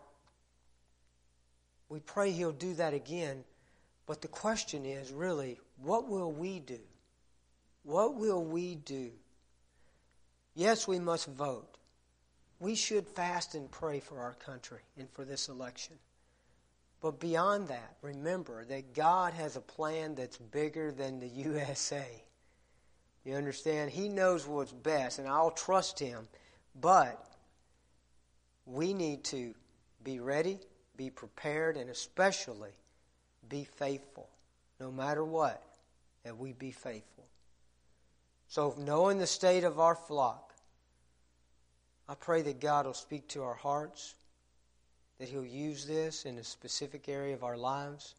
we 1.90 2.00
pray 2.00 2.30
He'll 2.30 2.52
do 2.52 2.72
that 2.74 2.94
again. 2.94 3.44
But 4.06 4.22
the 4.22 4.28
question 4.28 4.86
is 4.86 5.12
really, 5.12 5.60
what 5.76 6.08
will 6.08 6.32
we 6.32 6.58
do? 6.58 6.80
What 7.82 8.14
will 8.14 8.42
we 8.42 8.76
do? 8.76 9.10
Yes, 10.54 10.86
we 10.86 10.98
must 10.98 11.26
vote. 11.28 11.78
We 12.60 12.74
should 12.74 13.06
fast 13.08 13.54
and 13.54 13.70
pray 13.70 14.00
for 14.00 14.20
our 14.20 14.34
country 14.34 14.80
and 14.96 15.10
for 15.10 15.24
this 15.24 15.48
election. 15.48 15.96
But 17.00 17.18
beyond 17.18 17.68
that, 17.68 17.96
remember 18.00 18.64
that 18.66 18.94
God 18.94 19.32
has 19.32 19.56
a 19.56 19.60
plan 19.60 20.14
that's 20.14 20.36
bigger 20.36 20.92
than 20.92 21.18
the 21.18 21.26
USA. 21.28 22.06
You 23.24 23.34
understand? 23.34 23.90
He 23.90 24.08
knows 24.08 24.46
what's 24.46 24.72
best, 24.72 25.18
and 25.18 25.28
I'll 25.28 25.50
trust 25.50 25.98
Him. 25.98 26.28
But 26.80 27.24
we 28.66 28.94
need 28.94 29.24
to 29.24 29.54
be 30.04 30.20
ready, 30.20 30.58
be 30.96 31.10
prepared, 31.10 31.76
and 31.76 31.90
especially 31.90 32.70
be 33.48 33.64
faithful. 33.64 34.28
No 34.80 34.90
matter 34.90 35.24
what, 35.24 35.62
that 36.24 36.36
we 36.36 36.52
be 36.52 36.70
faithful. 36.70 37.21
So, 38.52 38.74
knowing 38.76 39.16
the 39.16 39.26
state 39.26 39.64
of 39.64 39.80
our 39.80 39.94
flock, 39.94 40.52
I 42.06 42.14
pray 42.14 42.42
that 42.42 42.60
God 42.60 42.84
will 42.84 42.92
speak 42.92 43.26
to 43.28 43.42
our 43.44 43.54
hearts 43.54 44.14
that 45.18 45.30
He'll 45.30 45.42
use 45.42 45.86
this 45.86 46.26
in 46.26 46.36
a 46.36 46.44
specific 46.44 47.08
area 47.08 47.32
of 47.32 47.44
our 47.44 47.56
lives, 47.56 48.14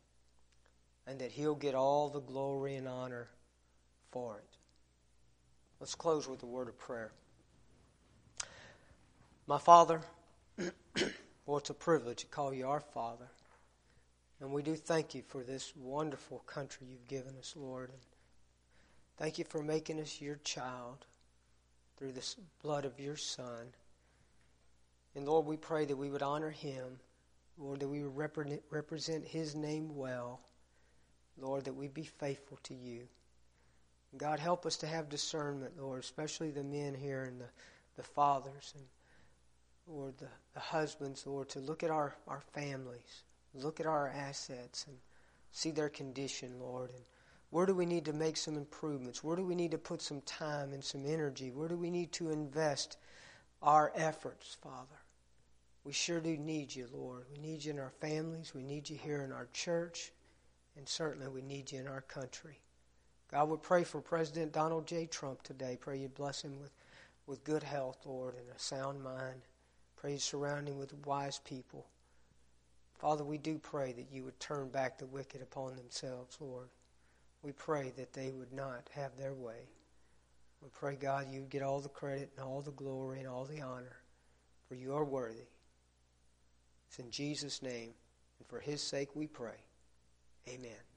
and 1.05 1.19
that 1.19 1.29
He'll 1.29 1.53
get 1.53 1.75
all 1.75 2.09
the 2.09 2.19
glory 2.19 2.77
and 2.77 2.87
honor 2.87 3.27
for 4.09 4.39
it. 4.39 4.57
Let's 5.79 5.93
close 5.93 6.27
with 6.27 6.41
a 6.41 6.47
word 6.47 6.67
of 6.67 6.79
prayer. 6.79 7.11
My 9.45 9.59
Father, 9.59 10.01
well, 11.45 11.59
it's 11.59 11.69
a 11.69 11.75
privilege 11.75 12.21
to 12.21 12.25
call 12.25 12.55
you 12.55 12.67
our 12.67 12.79
Father. 12.79 13.29
And 14.41 14.51
we 14.51 14.63
do 14.63 14.75
thank 14.75 15.13
you 15.13 15.21
for 15.27 15.43
this 15.43 15.73
wonderful 15.75 16.39
country 16.47 16.87
you've 16.89 17.07
given 17.07 17.37
us, 17.37 17.53
Lord. 17.55 17.91
Thank 19.17 19.37
you 19.37 19.45
for 19.45 19.61
making 19.61 19.99
us 19.99 20.21
your 20.21 20.39
child 20.43 21.05
through 21.97 22.13
the 22.13 22.35
blood 22.61 22.85
of 22.85 22.99
your 22.99 23.15
Son. 23.15 23.73
And 25.15 25.25
Lord, 25.27 25.45
we 25.45 25.57
pray 25.57 25.85
that 25.85 25.97
we 25.97 26.09
would 26.09 26.23
honor 26.23 26.49
him. 26.49 26.99
Lord, 27.57 27.81
that 27.81 27.87
we 27.87 28.03
would 28.03 28.61
represent 28.71 29.27
his 29.27 29.55
name 29.55 29.95
well. 29.95 30.39
Lord, 31.37 31.65
that 31.65 31.75
we 31.75 31.87
be 31.87 32.03
faithful 32.03 32.59
to 32.63 32.73
you. 32.73 33.07
God, 34.17 34.39
help 34.39 34.65
us 34.65 34.77
to 34.77 34.87
have 34.87 35.09
discernment, 35.09 35.73
Lord, 35.79 36.03
especially 36.03 36.51
the 36.51 36.63
men 36.63 36.93
here 36.93 37.23
and 37.23 37.39
the, 37.39 37.49
the 37.95 38.03
fathers 38.03 38.73
and 38.75 38.85
Lord, 39.87 40.17
the, 40.17 40.29
the 40.53 40.59
husbands, 40.59 41.27
Lord, 41.27 41.49
to 41.49 41.59
look 41.59 41.83
at 41.83 41.89
our, 41.89 42.15
our 42.27 42.41
families, 42.53 43.23
look 43.53 43.79
at 43.79 43.85
our 43.85 44.07
assets 44.07 44.85
and 44.87 44.97
see 45.51 45.71
their 45.71 45.89
condition, 45.89 46.59
Lord. 46.59 46.89
And 46.91 47.03
where 47.53 47.67
do 47.67 47.75
we 47.75 47.85
need 47.85 48.05
to 48.05 48.13
make 48.13 48.35
some 48.35 48.57
improvements? 48.57 49.23
Where 49.23 49.35
do 49.35 49.45
we 49.45 49.53
need 49.53 49.69
to 49.71 49.77
put 49.77 50.01
some 50.01 50.21
time 50.21 50.73
and 50.73 50.83
some 50.83 51.05
energy? 51.05 51.51
Where 51.51 51.67
do 51.67 51.77
we 51.77 51.91
need 51.91 52.11
to 52.13 52.31
invest 52.31 52.97
our 53.61 53.91
efforts, 53.93 54.57
Father? 54.59 54.97
We 55.83 55.93
sure 55.93 56.19
do 56.19 56.35
need 56.35 56.73
you, 56.73 56.87
Lord. 56.91 57.25
We 57.31 57.37
need 57.37 57.63
you 57.63 57.69
in 57.69 57.77
our 57.77 57.93
families. 58.01 58.55
We 58.55 58.63
need 58.63 58.89
you 58.89 58.97
here 58.97 59.21
in 59.21 59.31
our 59.31 59.47
church. 59.53 60.11
And 60.75 60.89
certainly 60.89 61.27
we 61.27 61.43
need 61.43 61.71
you 61.71 61.79
in 61.79 61.87
our 61.87 62.01
country. 62.01 62.59
God, 63.29 63.49
we 63.49 63.57
pray 63.57 63.83
for 63.83 64.01
President 64.01 64.51
Donald 64.51 64.87
J. 64.87 65.05
Trump 65.05 65.43
today. 65.43 65.77
Pray 65.79 65.99
you 65.99 66.07
bless 66.07 66.41
him 66.41 66.59
with, 66.59 66.71
with 67.27 67.43
good 67.43 67.61
health, 67.61 67.99
Lord, 68.03 68.33
and 68.33 68.49
a 68.49 68.57
sound 68.57 69.03
mind. 69.03 69.41
Pray 69.95 70.13
you 70.13 70.17
surround 70.17 70.67
him 70.67 70.79
with 70.79 70.95
wise 71.05 71.39
people. 71.45 71.85
Father, 72.97 73.23
we 73.23 73.37
do 73.37 73.59
pray 73.59 73.91
that 73.93 74.11
you 74.11 74.23
would 74.23 74.39
turn 74.39 74.69
back 74.69 74.97
the 74.97 75.05
wicked 75.05 75.43
upon 75.43 75.75
themselves, 75.75 76.35
Lord. 76.41 76.69
We 77.43 77.51
pray 77.51 77.91
that 77.97 78.13
they 78.13 78.31
would 78.31 78.53
not 78.53 78.89
have 78.95 79.17
their 79.17 79.33
way. 79.33 79.67
We 80.61 80.69
pray, 80.69 80.95
God, 80.95 81.27
you 81.29 81.41
get 81.41 81.61
all 81.61 81.81
the 81.81 81.89
credit 81.89 82.31
and 82.37 82.45
all 82.45 82.61
the 82.61 82.71
glory 82.71 83.19
and 83.19 83.27
all 83.27 83.43
the 83.43 83.61
honor, 83.61 83.97
for 84.67 84.75
you 84.75 84.95
are 84.95 85.03
worthy. 85.03 85.49
It's 86.87 86.99
in 86.99 87.11
Jesus' 87.11 87.61
name, 87.61 87.93
and 88.39 88.47
for 88.47 88.59
his 88.59 88.81
sake 88.81 89.09
we 89.13 89.27
pray. 89.27 89.65
Amen. 90.47 90.92